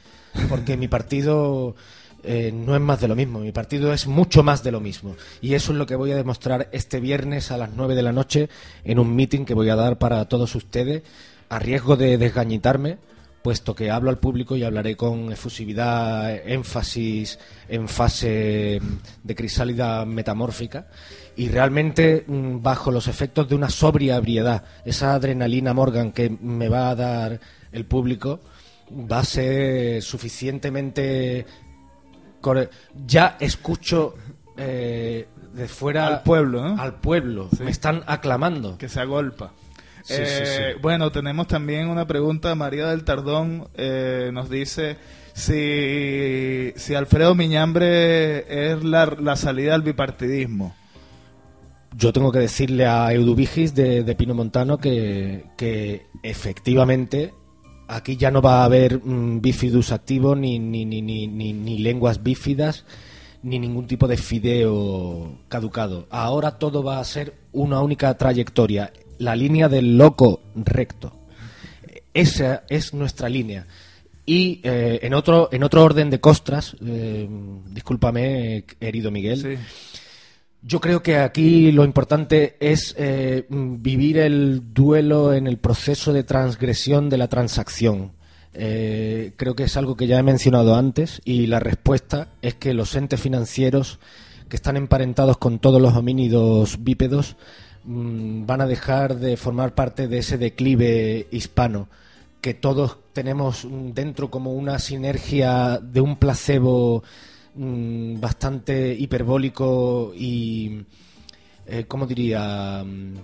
Porque 0.49 0.77
mi 0.77 0.87
partido 0.87 1.75
eh, 2.23 2.51
no 2.53 2.75
es 2.75 2.81
más 2.81 3.01
de 3.01 3.07
lo 3.07 3.15
mismo, 3.15 3.39
mi 3.39 3.51
partido 3.51 3.93
es 3.93 4.07
mucho 4.07 4.43
más 4.43 4.63
de 4.63 4.71
lo 4.71 4.79
mismo. 4.79 5.15
Y 5.41 5.53
eso 5.53 5.71
es 5.71 5.77
lo 5.77 5.85
que 5.85 5.95
voy 5.95 6.11
a 6.11 6.15
demostrar 6.15 6.69
este 6.71 6.99
viernes 6.99 7.51
a 7.51 7.57
las 7.57 7.71
9 7.75 7.95
de 7.95 8.03
la 8.03 8.11
noche 8.11 8.49
en 8.83 8.99
un 8.99 9.15
meeting 9.15 9.45
que 9.45 9.53
voy 9.53 9.69
a 9.69 9.75
dar 9.75 9.97
para 9.97 10.25
todos 10.25 10.55
ustedes, 10.55 11.03
a 11.49 11.59
riesgo 11.59 11.95
de 11.95 12.17
desgañitarme 12.17 12.97
puesto 13.43 13.75
que 13.75 13.91
hablo 13.91 14.09
al 14.09 14.17
público 14.17 14.55
y 14.55 14.63
hablaré 14.63 14.95
con 14.95 15.31
efusividad, 15.31 16.33
énfasis 16.47 17.37
en 17.67 17.89
fase 17.89 18.79
de 19.21 19.35
crisálida 19.35 20.05
metamórfica 20.05 20.87
y 21.35 21.49
realmente 21.49 22.23
mm, 22.25 22.61
bajo 22.61 22.89
los 22.89 23.07
efectos 23.07 23.49
de 23.49 23.55
una 23.55 23.69
sobria 23.69 24.15
ebriedad, 24.15 24.63
esa 24.85 25.13
adrenalina 25.13 25.73
Morgan 25.73 26.13
que 26.13 26.29
me 26.29 26.69
va 26.69 26.89
a 26.89 26.95
dar 26.95 27.39
el 27.73 27.85
público 27.85 28.39
va 28.91 29.19
a 29.19 29.25
ser 29.25 30.01
suficientemente 30.01 31.45
core- 32.43 32.69
ya 33.07 33.37
escucho 33.39 34.13
eh, 34.57 35.27
de 35.53 35.67
fuera 35.67 36.05
Al 36.07 36.21
pueblo, 36.23 36.61
¿no? 36.67 36.79
al 36.81 36.95
pueblo 36.99 37.49
Sí. 37.57 37.63
me 37.63 37.71
están 37.71 38.03
aclamando 38.05 38.77
Que 38.77 38.89
se 38.89 38.99
agolpa. 38.99 39.51
Sí, 40.03 40.15
Eh, 40.19 40.73
sí. 40.75 40.79
Bueno, 40.81 41.11
tenemos 41.11 41.47
también 41.47 41.87
una 41.87 42.05
pregunta. 42.05 42.53
María 42.55 42.87
del 42.87 43.03
Tardón 43.05 43.69
eh, 43.75 44.31
nos 44.33 44.49
dice 44.49 44.97
si, 45.33 46.73
si 46.75 46.93
Alfredo 46.95 47.35
Miñambre 47.35 48.71
es 48.73 48.83
la, 48.83 49.05
la 49.19 49.35
salida 49.37 49.75
al 49.75 49.81
bipartidismo. 49.81 50.75
Yo 51.95 52.11
tengo 52.11 52.31
que 52.31 52.39
decirle 52.39 52.85
a 52.87 53.13
Eudubigis 53.13 53.75
de, 53.75 54.03
de 54.03 54.15
Pino 54.15 54.33
Montano 54.33 54.77
que, 54.79 55.45
que 55.55 56.07
efectivamente 56.23 57.33
aquí 57.87 58.17
ya 58.17 58.31
no 58.31 58.41
va 58.41 58.61
a 58.61 58.65
haber 58.65 58.99
mm, 59.03 59.41
bifidus 59.41 59.91
activo 59.91 60.35
ni, 60.35 60.59
ni, 60.59 60.85
ni, 60.85 61.01
ni, 61.01 61.77
lenguas 61.79 62.23
bífidas 62.23 62.85
ni 63.41 63.59
ningún 63.59 63.87
tipo 63.87 64.07
de 64.07 64.17
fideo 64.17 65.37
caducado. 65.49 66.07
Ahora 66.09 66.57
todo 66.57 66.83
va 66.83 66.99
a 66.99 67.03
ser 67.03 67.33
una 67.51 67.81
única 67.81 68.17
trayectoria, 68.17 68.93
la 69.17 69.35
línea 69.35 69.67
del 69.67 69.97
loco 69.97 70.41
recto. 70.55 71.13
Esa 72.13 72.63
es 72.69 72.93
nuestra 72.93 73.27
línea. 73.27 73.67
Y 74.25 74.61
eh, 74.63 74.99
en 75.01 75.13
otro 75.13 75.49
en 75.51 75.63
otro 75.63 75.83
orden 75.83 76.09
de 76.09 76.21
costras, 76.21 76.77
eh, 76.85 77.27
discúlpame, 77.69 78.63
herido 78.79 79.11
Miguel. 79.11 79.59
Yo 80.65 80.79
creo 80.79 81.03
que 81.03 81.17
aquí 81.17 81.71
lo 81.71 81.83
importante 81.83 82.55
es 82.59 82.95
eh, 82.97 83.45
vivir 83.49 84.17
el 84.17 84.73
duelo 84.73 85.33
en 85.33 85.45
el 85.47 85.57
proceso 85.57 86.13
de 86.13 86.23
transgresión 86.23 87.09
de 87.09 87.17
la 87.17 87.27
transacción. 87.27 88.13
Eh, 88.53 89.33
creo 89.35 89.55
que 89.55 89.63
es 89.63 89.75
algo 89.75 89.97
que 89.97 90.07
ya 90.07 90.19
he 90.19 90.23
mencionado 90.23 90.75
antes 90.75 91.21
y 91.25 91.47
la 91.47 91.59
respuesta 91.59 92.29
es 92.41 92.53
que 92.53 92.73
los 92.73 92.95
entes 92.95 93.19
financieros 93.19 93.99
que 94.47 94.55
están 94.55 94.77
emparentados 94.77 95.37
con 95.37 95.59
todos 95.59 95.81
los 95.81 95.95
homínidos 95.95 96.83
bípedos 96.83 97.35
mm, 97.83 98.45
van 98.45 98.61
a 98.61 98.67
dejar 98.67 99.17
de 99.17 99.35
formar 99.35 99.75
parte 99.75 100.07
de 100.07 100.19
ese 100.19 100.37
declive 100.37 101.27
hispano 101.31 101.89
que 102.39 102.53
todos 102.53 102.97
tenemos 103.11 103.67
dentro 103.69 104.29
como 104.29 104.53
una 104.53 104.77
sinergia 104.79 105.79
de 105.79 106.01
un 106.01 106.17
placebo 106.17 107.03
mm, 107.55 108.19
bastante 108.19 108.93
hiperbólico 108.93 110.13
y, 110.15 110.85
eh, 111.67 111.85
¿cómo 111.87 112.05
diría? 112.07 112.83
Mm, 112.85 113.15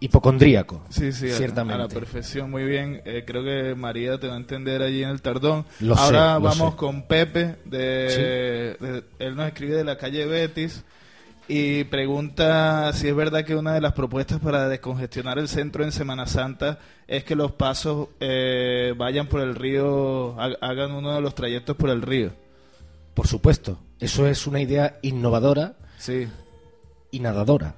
hipocondríaco. 0.00 0.82
Sí, 0.90 1.12
sí, 1.12 1.30
a- 1.30 1.36
ciertamente. 1.36 1.74
a 1.74 1.86
la 1.86 1.88
perfección, 1.88 2.50
muy 2.50 2.64
bien. 2.64 3.00
Eh, 3.04 3.22
creo 3.24 3.44
que 3.44 3.74
María 3.76 4.18
te 4.18 4.26
va 4.26 4.34
a 4.34 4.36
entender 4.36 4.82
allí 4.82 5.02
en 5.04 5.10
el 5.10 5.22
Tardón. 5.22 5.64
Lo 5.80 5.94
sé, 5.96 6.02
Ahora 6.02 6.34
lo 6.34 6.40
vamos 6.40 6.70
sé. 6.72 6.76
con 6.76 7.02
Pepe, 7.06 7.56
de, 7.64 8.76
de- 8.80 9.04
él 9.20 9.36
nos 9.36 9.46
escribe 9.46 9.76
de 9.76 9.84
la 9.84 9.96
calle 9.96 10.26
Betis 10.26 10.82
y 11.46 11.84
pregunta 11.84 12.92
si 12.94 13.08
es 13.08 13.14
verdad 13.14 13.44
que 13.44 13.54
una 13.54 13.74
de 13.74 13.80
las 13.80 13.92
propuestas 13.92 14.40
para 14.40 14.68
descongestionar 14.68 15.38
el 15.38 15.46
centro 15.48 15.84
en 15.84 15.92
Semana 15.92 16.26
Santa 16.26 16.78
es 17.06 17.22
que 17.24 17.36
los 17.36 17.52
pasos 17.52 18.08
eh, 18.20 18.94
vayan 18.96 19.28
por 19.28 19.40
el 19.40 19.54
río, 19.54 20.34
ha- 20.40 20.56
hagan 20.62 20.92
uno 20.92 21.14
de 21.14 21.20
los 21.20 21.34
trayectos 21.36 21.76
por 21.76 21.90
el 21.90 22.02
río. 22.02 22.32
Por 23.14 23.26
supuesto, 23.26 23.78
eso 24.00 24.26
es 24.26 24.46
una 24.46 24.60
idea 24.60 24.98
innovadora 25.02 25.76
Sí, 25.98 26.26
y 27.10 27.20
nadadora. 27.20 27.76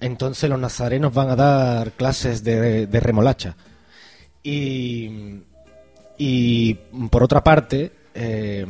Entonces 0.00 0.50
los 0.50 0.58
nazarenos 0.58 1.14
van 1.14 1.30
a 1.30 1.36
dar 1.36 1.92
clases 1.92 2.42
de, 2.44 2.86
de 2.86 3.00
remolacha. 3.00 3.56
Y, 4.42 5.40
y 6.18 6.74
por 7.10 7.22
otra 7.22 7.42
parte, 7.42 7.92
eh, 8.14 8.66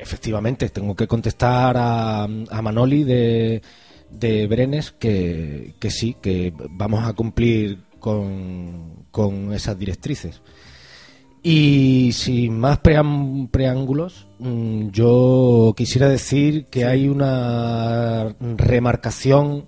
efectivamente, 0.00 0.68
tengo 0.70 0.94
que 0.94 1.06
contestar 1.06 1.76
a, 1.76 2.24
a 2.24 2.62
Manoli 2.62 3.04
de, 3.04 3.62
de 4.10 4.46
Brenes 4.46 4.92
que, 4.92 5.74
que 5.78 5.90
sí, 5.90 6.16
que 6.20 6.52
vamos 6.70 7.06
a 7.06 7.12
cumplir 7.12 7.78
con, 7.98 9.06
con 9.10 9.52
esas 9.52 9.78
directrices. 9.78 10.40
Y 11.42 12.10
sin 12.12 12.58
más 12.58 12.78
preám- 12.82 13.48
preángulos, 13.50 14.26
mm, 14.38 14.88
yo 14.90 15.72
quisiera 15.76 16.08
decir 16.08 16.66
que 16.66 16.84
hay 16.84 17.08
una 17.08 18.34
remarcación 18.56 19.66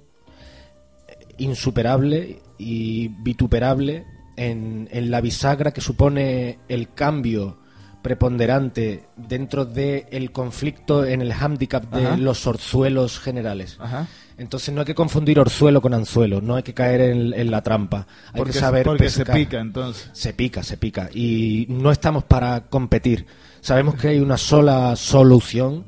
insuperable 1.39 2.41
y 2.59 3.09
vituperable 3.09 4.05
en, 4.37 4.89
en 4.91 5.11
la 5.11 5.21
bisagra 5.21 5.71
que 5.73 5.81
supone 5.81 6.59
el 6.69 6.93
cambio 6.93 7.59
preponderante 8.03 9.05
dentro 9.17 9.65
del 9.67 10.33
conflicto 10.33 11.05
en 11.05 11.21
el 11.21 11.33
hándicap 11.35 11.85
de 11.95 12.07
Ajá. 12.07 12.17
los 12.17 12.47
orzuelos 12.47 13.19
generales. 13.21 13.77
Ajá. 13.79 14.07
Entonces 14.41 14.75
no 14.75 14.81
hay 14.81 14.87
que 14.87 14.95
confundir 14.95 15.39
orzuelo 15.39 15.83
con 15.83 15.93
anzuelo, 15.93 16.41
no 16.41 16.57
hay 16.57 16.63
que 16.63 16.73
caer 16.73 17.03
en, 17.03 17.35
en 17.35 17.51
la 17.51 17.63
trampa. 17.63 18.07
Hay 18.33 18.39
Porque, 18.39 18.53
que 18.55 18.59
saber 18.59 18.85
porque 18.87 19.11
se 19.11 19.27
pica 19.27 19.61
entonces. 19.61 20.09
Se 20.15 20.33
pica, 20.33 20.63
se 20.63 20.79
pica. 20.79 21.11
Y 21.13 21.67
no 21.69 21.93
estamos 21.93 22.25
para 22.25 22.63
competir. 22.69 23.27
Sabemos 23.61 23.97
que 23.97 24.09
hay 24.09 24.19
una 24.21 24.39
sola 24.39 24.97
solución 24.97 25.85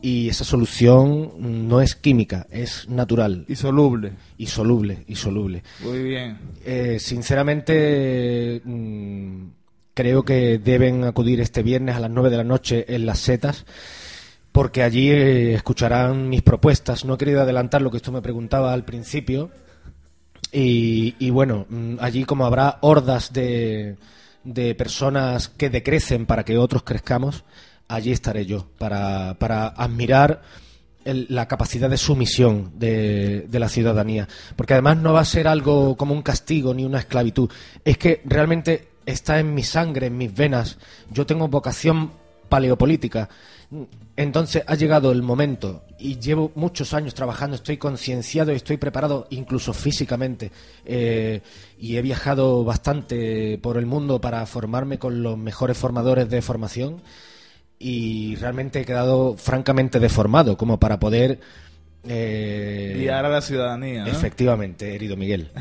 y 0.00 0.28
esa 0.28 0.44
solución 0.44 1.32
no 1.68 1.80
es 1.80 1.94
química, 1.96 2.46
es 2.50 2.88
natural 2.88 3.44
Y 3.48 3.56
soluble. 3.56 4.12
y 4.38 4.46
soluble, 4.46 5.04
y 5.08 5.16
soluble. 5.16 5.62
Muy 5.80 6.02
bien. 6.02 6.38
Eh, 6.64 6.98
sinceramente, 7.00 8.62
mm, 8.64 9.44
creo 9.94 10.22
que 10.24 10.58
deben 10.58 11.04
acudir 11.04 11.40
este 11.40 11.62
viernes 11.62 11.96
a 11.96 12.00
las 12.00 12.10
9 12.10 12.30
de 12.30 12.36
la 12.36 12.44
noche 12.44 12.84
en 12.88 13.04
las 13.04 13.18
setas, 13.18 13.66
porque 14.52 14.82
allí 14.82 15.10
eh, 15.10 15.54
escucharán 15.54 16.28
mis 16.28 16.42
propuestas. 16.42 17.04
No 17.04 17.14
he 17.14 17.18
querido 17.18 17.40
adelantar 17.42 17.82
lo 17.82 17.90
que 17.90 17.98
usted 17.98 18.12
me 18.12 18.22
preguntaba 18.22 18.72
al 18.72 18.84
principio. 18.84 19.50
Y, 20.52 21.14
y 21.18 21.30
bueno, 21.30 21.66
mm, 21.68 21.96
allí 22.00 22.24
como 22.24 22.44
habrá 22.46 22.78
hordas 22.80 23.32
de, 23.32 23.96
de 24.42 24.74
personas 24.74 25.48
que 25.48 25.70
decrecen 25.70 26.26
para 26.26 26.44
que 26.44 26.58
otros 26.58 26.82
crezcamos, 26.82 27.44
allí 27.88 28.10
estaré 28.10 28.46
yo 28.46 28.66
para, 28.78 29.34
para 29.38 29.68
admirar 29.68 30.42
el- 31.04 31.26
la 31.30 31.46
capacidad 31.46 31.88
de 31.88 31.96
sumisión 31.96 32.72
de, 32.76 33.46
de 33.48 33.58
la 33.60 33.68
ciudadanía. 33.68 34.26
Porque 34.56 34.72
además 34.74 34.96
no 34.96 35.12
va 35.12 35.20
a 35.20 35.24
ser 35.24 35.46
algo 35.46 35.96
como 35.96 36.14
un 36.14 36.22
castigo 36.22 36.74
ni 36.74 36.84
una 36.84 36.98
esclavitud. 36.98 37.48
Es 37.84 37.96
que 37.98 38.20
realmente 38.24 38.88
está 39.06 39.38
en 39.38 39.54
mi 39.54 39.62
sangre, 39.62 40.06
en 40.08 40.18
mis 40.18 40.34
venas. 40.34 40.78
Yo 41.12 41.26
tengo 41.26 41.46
vocación 41.46 42.10
paleopolítica. 42.48 43.28
Entonces 44.16 44.64
ha 44.66 44.74
llegado 44.74 45.12
el 45.12 45.22
momento 45.22 45.84
y 45.98 46.18
llevo 46.18 46.50
muchos 46.56 46.92
años 46.92 47.14
trabajando, 47.14 47.54
estoy 47.54 47.76
concienciado 47.76 48.52
y 48.52 48.56
estoy 48.56 48.78
preparado 48.78 49.28
incluso 49.30 49.72
físicamente 49.72 50.50
eh, 50.84 51.40
y 51.78 51.96
he 51.96 52.02
viajado 52.02 52.64
bastante 52.64 53.58
por 53.58 53.76
el 53.76 53.86
mundo 53.86 54.20
para 54.20 54.44
formarme 54.46 54.98
con 54.98 55.22
los 55.22 55.38
mejores 55.38 55.78
formadores 55.78 56.28
de 56.28 56.42
formación 56.42 57.00
y 57.78 58.34
realmente 58.36 58.80
he 58.80 58.84
quedado 58.84 59.36
francamente 59.36 60.00
deformado 60.00 60.56
como 60.56 60.80
para 60.80 60.98
poder... 60.98 61.38
eh, 62.04 62.94
Guiar 62.98 63.24
a 63.24 63.28
la 63.28 63.40
ciudadanía. 63.40 64.04
¿no? 64.04 64.10
Efectivamente, 64.10 64.94
herido 64.94 65.16
Miguel. 65.16 65.48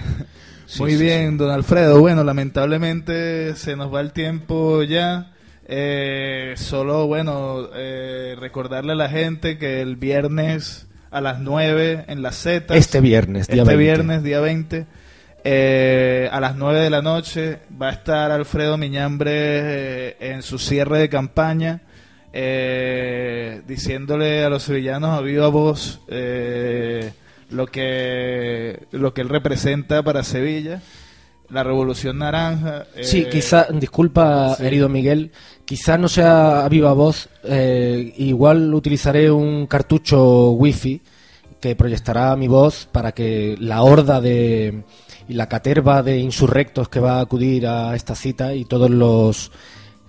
Sí, 0.70 0.84
Muy 0.84 0.92
sí, 0.92 1.02
bien, 1.02 1.36
don 1.36 1.50
Alfredo. 1.50 2.00
Bueno, 2.00 2.24
lamentablemente 2.24 3.56
se 3.56 3.76
nos 3.76 3.92
va 3.92 4.02
el 4.02 4.12
tiempo 4.14 4.84
ya. 4.84 5.32
Eh, 5.72 6.56
solo, 6.58 7.06
bueno, 7.06 7.70
eh, 7.76 8.36
recordarle 8.40 8.94
a 8.94 8.96
la 8.96 9.08
gente 9.08 9.60
que 9.60 9.82
el 9.82 9.98
viernes 9.98 10.88
a 11.12 11.22
las 11.22 11.40
9 11.40 12.06
en 12.08 12.24
las 12.24 12.38
Z. 12.38 12.76
Este 12.76 13.02
viernes, 13.02 13.48
día 13.48 13.62
este 13.62 13.76
20. 13.76 13.78
viernes, 13.78 14.24
día 14.24 14.40
20, 14.40 14.88
eh, 15.44 16.28
a 16.32 16.40
las 16.40 16.56
9 16.56 16.80
de 16.80 16.90
la 16.90 17.04
noche 17.04 17.60
va 17.80 17.90
a 17.90 17.92
estar 17.92 18.32
Alfredo 18.32 18.78
Miñambre 18.80 19.32
eh, 19.32 20.18
en 20.20 20.42
su 20.42 20.58
cierre 20.58 20.98
de 20.98 21.10
campaña, 21.10 21.82
eh, 22.34 23.62
diciéndole 23.68 24.44
a 24.44 24.50
los 24.50 24.64
sevillanos 24.64 25.18
a 25.18 25.22
viva 25.22 25.50
voz 25.50 26.02
eh, 26.08 27.12
lo 27.52 27.68
que 27.68 28.88
lo 28.92 29.14
que 29.14 29.22
él 29.22 29.30
representa 29.30 30.02
para 30.02 30.24
Sevilla, 30.24 30.82
la 31.50 31.64
Revolución 31.64 32.20
Naranja. 32.20 32.86
eh, 32.96 33.04
Sí, 33.04 33.26
quizá, 33.32 33.68
disculpa, 33.72 34.56
sí. 34.56 34.66
herido 34.66 34.90
Miguel, 34.90 35.32
quizá 35.66 35.98
no 35.98 36.08
sea 36.08 36.66
a 36.66 36.70
viva 36.70 36.94
voz, 36.94 37.30
eh, 37.44 38.14
igual 38.18 38.74
utilizaré 38.74 39.32
un 39.32 39.68
cartucho 39.68 40.52
wifi 40.52 41.02
que 41.60 41.76
proyectará 41.76 42.36
mi 42.36 42.48
voz 42.48 42.88
para 42.92 43.12
que 43.12 43.56
la 43.60 43.82
horda 43.84 44.22
de 44.22 44.84
y 45.28 45.34
la 45.34 45.48
caterva 45.48 46.02
de 46.02 46.18
insurrectos 46.18 46.90
que 46.90 47.00
va 47.00 47.18
a 47.18 47.22
acudir 47.22 47.68
a 47.68 47.96
esta 47.96 48.16
cita 48.16 48.56
y 48.56 48.66
todos 48.66 48.90
los 48.90 49.52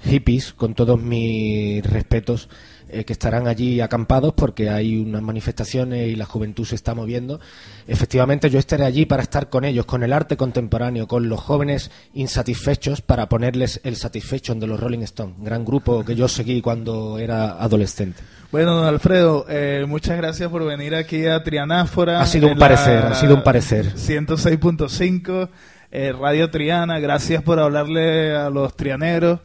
hippies, 0.03 0.55
con 0.55 0.75
todos 0.75 0.99
mis 1.01 1.85
respetos, 1.85 2.49
eh, 2.93 3.05
que 3.05 3.13
estarán 3.13 3.47
allí 3.47 3.81
acampados 3.81 4.35
porque 4.35 4.71
hay 4.71 4.97
unas 4.97 5.23
manifestaciones 5.23 6.09
y 6.09 6.17
la 6.17 6.25
juventud 6.25 6.65
se 6.65 6.75
está 6.75 6.95
moviendo. 6.95 7.41
Efectivamente, 7.87 8.51
yo 8.51 8.59
estaré 8.59 8.85
allí 8.85 9.07
para 9.07 9.23
estar 9.23 9.49
con 9.49 9.65
ellos, 9.65 9.87
con 9.87 10.03
el 10.03 10.13
arte 10.13 10.37
contemporáneo, 10.37 11.07
con 11.07 11.29
los 11.29 11.41
jóvenes 11.41 11.91
insatisfechos 12.15 13.01
para 13.01 13.29
ponerles 13.29 13.81
el 13.85 13.97
Satisfaction 13.97 14.59
de 14.61 14.67
los 14.67 14.81
Rolling 14.81 15.03
Stones, 15.03 15.37
gran 15.39 15.65
grupo 15.65 16.05
que 16.05 16.15
yo 16.15 16.29
seguí 16.29 16.61
cuando 16.61 17.19
era 17.19 17.53
adolescente. 17.63 18.23
Bueno, 18.53 18.75
don 18.75 18.87
Alfredo, 18.87 19.47
eh, 19.49 19.85
muchas 19.87 20.17
gracias 20.17 20.51
por 20.51 20.65
venir 20.65 20.95
aquí 20.97 21.27
a 21.27 21.45
Trianáfora. 21.45 22.21
Ha 22.21 22.27
sido 22.27 22.49
un 22.49 22.59
parecer, 22.59 23.05
ha 23.07 23.15
sido 23.15 23.37
un 23.37 23.45
parecer. 23.45 23.95
106.5, 23.95 25.49
eh, 25.93 26.13
Radio 26.13 26.51
Triana. 26.51 26.99
Gracias 26.99 27.43
por 27.43 27.61
hablarle 27.61 28.35
a 28.35 28.51
los 28.51 28.75
trianeros. 28.77 29.39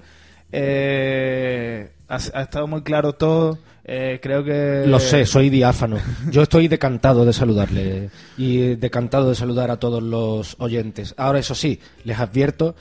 Eh, 0.57 1.89
ha, 2.07 2.15
estado 2.15 2.67
muy 2.67 2.81
claro 2.81 3.13
todo. 3.13 3.59
Eh, 3.83 4.19
creo 4.21 4.43
que... 4.43 4.85
Lo 4.87 4.99
sé, 4.99 5.25
soy 5.25 5.49
diáfano. 5.49 5.97
Yo 6.31 6.41
estoy 6.41 6.67
decantado 6.67 7.25
de 7.25 7.33
saludarle 7.33 8.09
y 8.37 8.75
decantado 8.75 9.29
de 9.29 9.35
saludar 9.35 9.69
a 9.69 9.77
todos 9.77 10.01
los 10.01 10.55
oyentes. 10.59 11.13
Ahora, 11.17 11.39
eso 11.39 11.53
sí, 11.55 11.79
les 12.03 12.17
advierto 12.17 12.75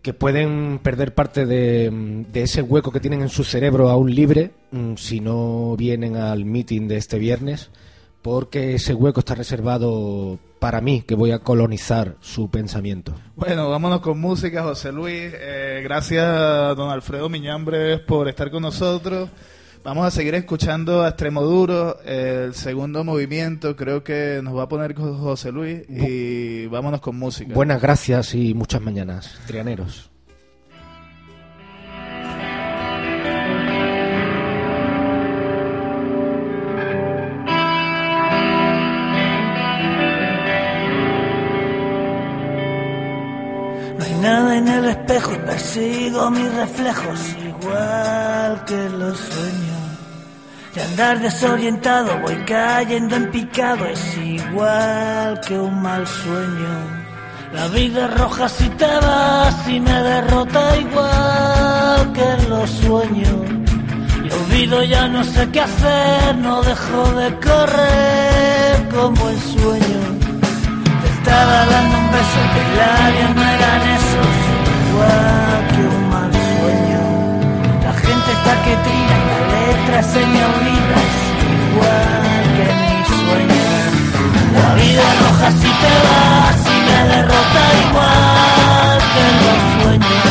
que 0.00 0.14
pueden 0.14 0.78
perder 0.78 1.14
parte 1.14 1.44
de, 1.44 1.90
de 2.32 2.42
ese 2.42 2.62
hueco 2.62 2.92
que 2.92 3.00
tienen 3.00 3.22
en 3.22 3.28
su 3.28 3.42
cerebro 3.42 3.90
aún 3.90 4.14
libre 4.14 4.52
mm, 4.70 4.94
si 4.94 5.18
no 5.18 5.74
vienen 5.76 6.14
al 6.14 6.44
meeting 6.44 6.86
de 6.86 6.96
este 6.96 7.18
viernes, 7.18 7.70
porque 8.26 8.74
ese 8.74 8.92
hueco 8.92 9.20
está 9.20 9.36
reservado 9.36 10.40
para 10.58 10.80
mí, 10.80 11.02
que 11.02 11.14
voy 11.14 11.30
a 11.30 11.38
colonizar 11.38 12.16
su 12.20 12.50
pensamiento. 12.50 13.14
Bueno, 13.36 13.70
vámonos 13.70 14.00
con 14.00 14.18
música, 14.18 14.64
José 14.64 14.90
Luis. 14.90 15.30
Eh, 15.32 15.80
gracias 15.84 16.24
a 16.24 16.74
don 16.74 16.90
Alfredo 16.90 17.28
Miñambres 17.28 18.00
por 18.00 18.26
estar 18.26 18.50
con 18.50 18.62
nosotros. 18.62 19.28
Vamos 19.84 20.04
a 20.04 20.10
seguir 20.10 20.34
escuchando 20.34 21.04
a 21.04 21.10
Extremoduro, 21.10 22.00
el 22.04 22.52
segundo 22.54 23.04
movimiento 23.04 23.76
creo 23.76 24.02
que 24.02 24.40
nos 24.42 24.56
va 24.56 24.64
a 24.64 24.68
poner 24.68 24.96
José 24.96 25.52
Luis 25.52 25.82
y 25.88 26.66
vámonos 26.66 27.00
con 27.00 27.16
música. 27.16 27.54
Buenas 27.54 27.80
gracias 27.80 28.34
y 28.34 28.54
muchas 28.54 28.80
mañanas, 28.82 29.38
trianeros. 29.46 30.10
El 44.86 44.92
espejo 44.92 45.32
y 45.34 45.38
persigo 45.38 46.30
mis 46.30 46.54
reflejos 46.54 47.20
igual 47.44 48.64
que 48.66 48.88
los 48.90 49.18
sueños. 49.18 49.82
Y 50.74 50.80
andar 50.80 51.18
desorientado 51.20 52.18
voy 52.20 52.36
cayendo 52.46 53.16
en 53.16 53.30
picado 53.30 53.84
es 53.86 54.16
igual 54.18 55.40
que 55.46 55.58
un 55.58 55.82
mal 55.82 56.06
sueño. 56.06 56.74
La 57.52 57.66
vida 57.68 58.06
roja 58.08 58.48
si 58.48 58.68
te 58.70 58.86
vas 58.86 59.68
y 59.68 59.80
me 59.80 60.02
derrota 60.02 60.76
igual 60.76 62.12
que 62.12 62.24
en 62.24 62.50
los 62.50 62.70
sueños. 62.70 63.46
Y 64.24 64.30
olvido 64.30 64.82
ya 64.84 65.08
no 65.08 65.24
sé 65.24 65.48
qué 65.50 65.60
hacer, 65.60 66.36
no 66.36 66.62
dejo 66.62 67.02
de 67.20 67.28
correr 67.40 68.88
como 68.94 69.30
el 69.30 69.40
sueño. 69.40 70.00
Te 71.02 71.08
estaba 71.18 71.66
dando 71.66 71.98
un 71.98 72.10
beso 72.12 72.40
que 72.54 72.62
labios 72.78 73.34
no 73.36 73.42
eran 73.42 73.82
esos, 73.98 74.45
igual 74.96 75.60
que 75.72 75.82
un 75.94 76.08
mal 76.10 76.32
sueño. 76.32 77.02
La 77.84 77.92
gente 77.92 78.28
está 78.38 78.52
que 78.64 78.74
trina 78.86 79.14
y 79.20 79.26
la 79.32 79.40
letra 79.54 79.98
se 80.02 80.20
me 80.32 80.40
olvida, 80.50 80.96
es 81.08 81.18
igual 81.70 82.42
que 82.56 82.64
en 82.72 82.78
mis 82.88 83.08
sueños. 83.20 83.90
La 84.56 84.68
vida 84.80 85.06
roja 85.22 85.48
si 85.60 85.70
te 85.82 85.92
vas 86.06 86.58
y 86.74 86.78
me 86.88 87.00
derrota 87.14 87.62
igual 87.86 88.98
que 89.14 89.24
los 89.42 89.60
sueños. 89.76 90.28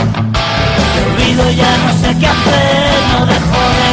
Te 0.93 0.99
olvido 1.09 1.43
ya 1.61 1.71
no 1.83 1.91
sé 2.01 2.09
qué 2.19 2.27
hacer, 2.27 2.93
no 3.13 3.25
dejo 3.33 3.61
de 3.77 3.84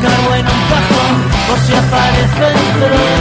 clavo 0.00 0.34
en 0.34 0.46
un 0.46 0.62
cajón 0.70 1.14
por 1.48 1.58
si 1.60 1.72
aparece 1.74 2.40
dentro. 2.40 3.17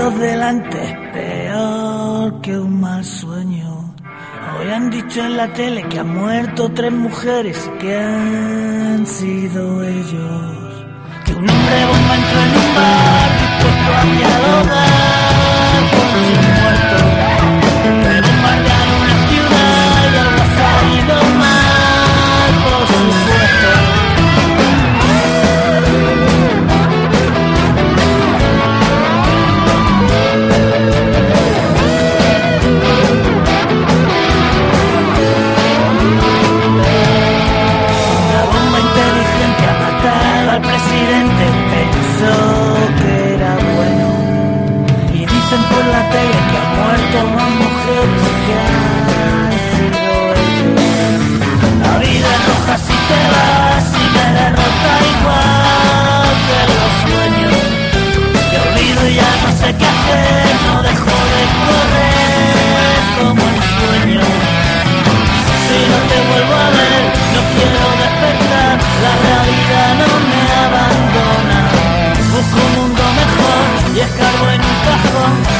Muertos 0.00 0.20
delante 0.20 0.98
peor 1.12 2.40
que 2.40 2.58
un 2.58 2.80
mal 2.80 3.04
sueño. 3.04 3.94
Hoy 4.58 4.70
han 4.70 4.90
dicho 4.90 5.20
en 5.20 5.36
la 5.36 5.52
tele 5.52 5.82
que 5.88 5.98
han 5.98 6.14
muerto 6.14 6.70
tres 6.72 6.92
mujeres 6.92 7.70
que 7.78 7.96
han 7.96 9.06
sido 9.06 9.84
ellos. 9.84 10.86
Que 11.24 11.32
un 11.34 11.48
hombre 11.48 11.86
bomba 11.86 12.16
entró 12.16 12.40
en 12.40 12.56
un 12.62 12.74
bar 12.76 13.30
dispuesto 13.40 13.90
a 13.96 14.04
dialogar 14.16 15.80
con 15.92 16.08
sus 16.24 16.60
muertos. 16.60 17.19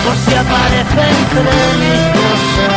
Por 0.05 0.16
si 0.16 0.34
aparece 0.34 1.03
entre 1.18 1.42
mis 1.80 2.01
cosas. 2.16 2.70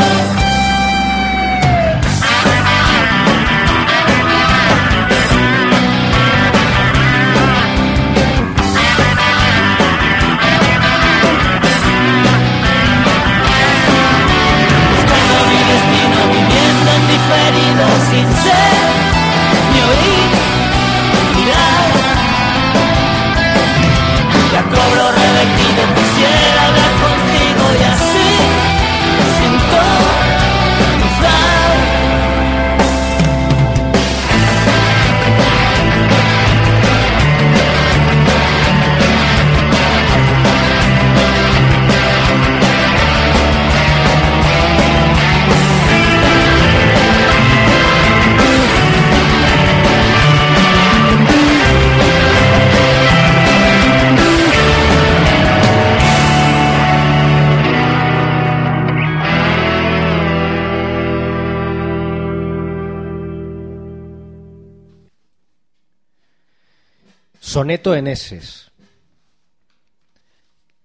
Soneto 67.64 67.96
en 67.96 68.08
eses. 68.08 68.74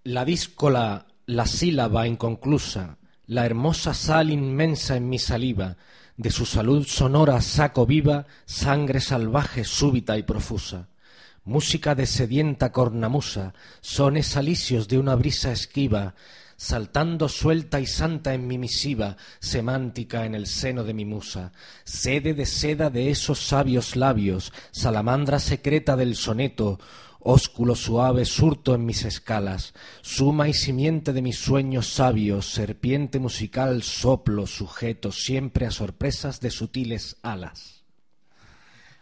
La 0.04 0.24
díscola, 0.24 1.08
la 1.26 1.44
sílaba 1.44 2.06
inconclusa, 2.06 2.98
la 3.26 3.44
hermosa 3.44 3.94
sal 3.94 4.30
inmensa 4.30 4.94
en 4.94 5.08
mi 5.08 5.18
saliva, 5.18 5.76
de 6.16 6.30
su 6.30 6.46
salud 6.46 6.86
sonora 6.86 7.40
saco 7.40 7.84
viva 7.84 8.26
sangre 8.44 9.00
salvaje 9.00 9.64
súbita 9.64 10.18
y 10.18 10.22
profusa. 10.22 10.88
Música 11.42 11.96
de 11.96 12.06
sedienta 12.06 12.70
cornamusa, 12.70 13.54
sones 13.80 14.36
alicios 14.36 14.86
de 14.86 14.98
una 14.98 15.16
brisa 15.16 15.50
esquiva, 15.50 16.14
saltando 16.58 17.28
suelta 17.28 17.78
y 17.80 17.86
santa 17.86 18.34
en 18.34 18.48
mi 18.48 18.58
misiva, 18.58 19.16
semántica 19.38 20.26
en 20.26 20.34
el 20.34 20.48
seno 20.48 20.82
de 20.82 20.92
mi 20.92 21.04
musa, 21.04 21.52
sede 21.84 22.34
de 22.34 22.46
seda 22.46 22.90
de 22.90 23.10
esos 23.10 23.38
sabios 23.38 23.94
labios, 23.94 24.52
salamandra 24.72 25.38
secreta 25.38 25.96
del 25.96 26.16
soneto, 26.16 26.80
ósculo 27.20 27.76
suave 27.76 28.24
surto 28.24 28.74
en 28.74 28.84
mis 28.84 29.04
escalas, 29.04 29.72
suma 30.02 30.48
y 30.48 30.52
simiente 30.52 31.12
de 31.12 31.22
mis 31.22 31.38
sueños 31.38 31.86
sabios, 31.86 32.46
serpiente 32.46 33.20
musical 33.20 33.84
soplo 33.84 34.48
sujeto 34.48 35.12
siempre 35.12 35.64
a 35.64 35.70
sorpresas 35.70 36.40
de 36.40 36.50
sutiles 36.50 37.18
alas. 37.22 37.84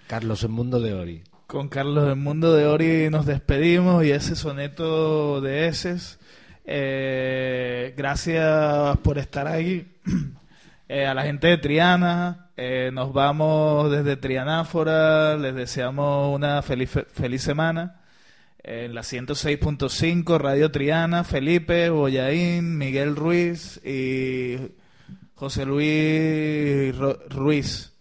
Carlos 0.09 0.45
en 0.45 0.51
Mundo 0.51 0.79
de 0.81 0.93
Ori. 0.93 1.25
Con 1.47 1.69
Carlos 1.69 2.07
del 2.07 2.17
Mundo 2.17 2.53
de 2.53 2.67
Ori 2.67 3.09
nos 3.09 3.25
despedimos 3.25 4.05
y 4.05 4.11
ese 4.11 4.37
soneto 4.37 5.41
de 5.41 5.69
eses. 5.69 6.19
Eh, 6.67 7.95
gracias 7.97 8.97
por 8.99 9.19
estar 9.19 9.47
ahí. 9.47 9.93
Eh, 10.89 11.05
a 11.05 11.15
la 11.15 11.25
gente 11.25 11.49
de 11.49 11.59
Triana, 11.59 12.53
eh, 12.57 12.91
nos 12.93 13.13
vamos 13.13 13.91
desde 13.91 14.17
Trianáfora, 14.17 15.37
les 15.37 15.53
deseamos 15.53 16.33
una 16.33 16.63
feliz, 16.63 16.91
feliz 17.13 17.43
semana. 17.43 18.03
En 18.63 18.95
la 18.95 19.01
106.5, 19.01 20.39
Radio 20.39 20.71
Triana, 20.71 21.25
Felipe, 21.25 21.91
Boyaín, 21.91 22.79
Miguel 22.79 23.17
Ruiz 23.17 23.85
y 23.85 24.59
José 25.35 25.67
Luis 25.67 26.97
Ruiz, 27.31 27.93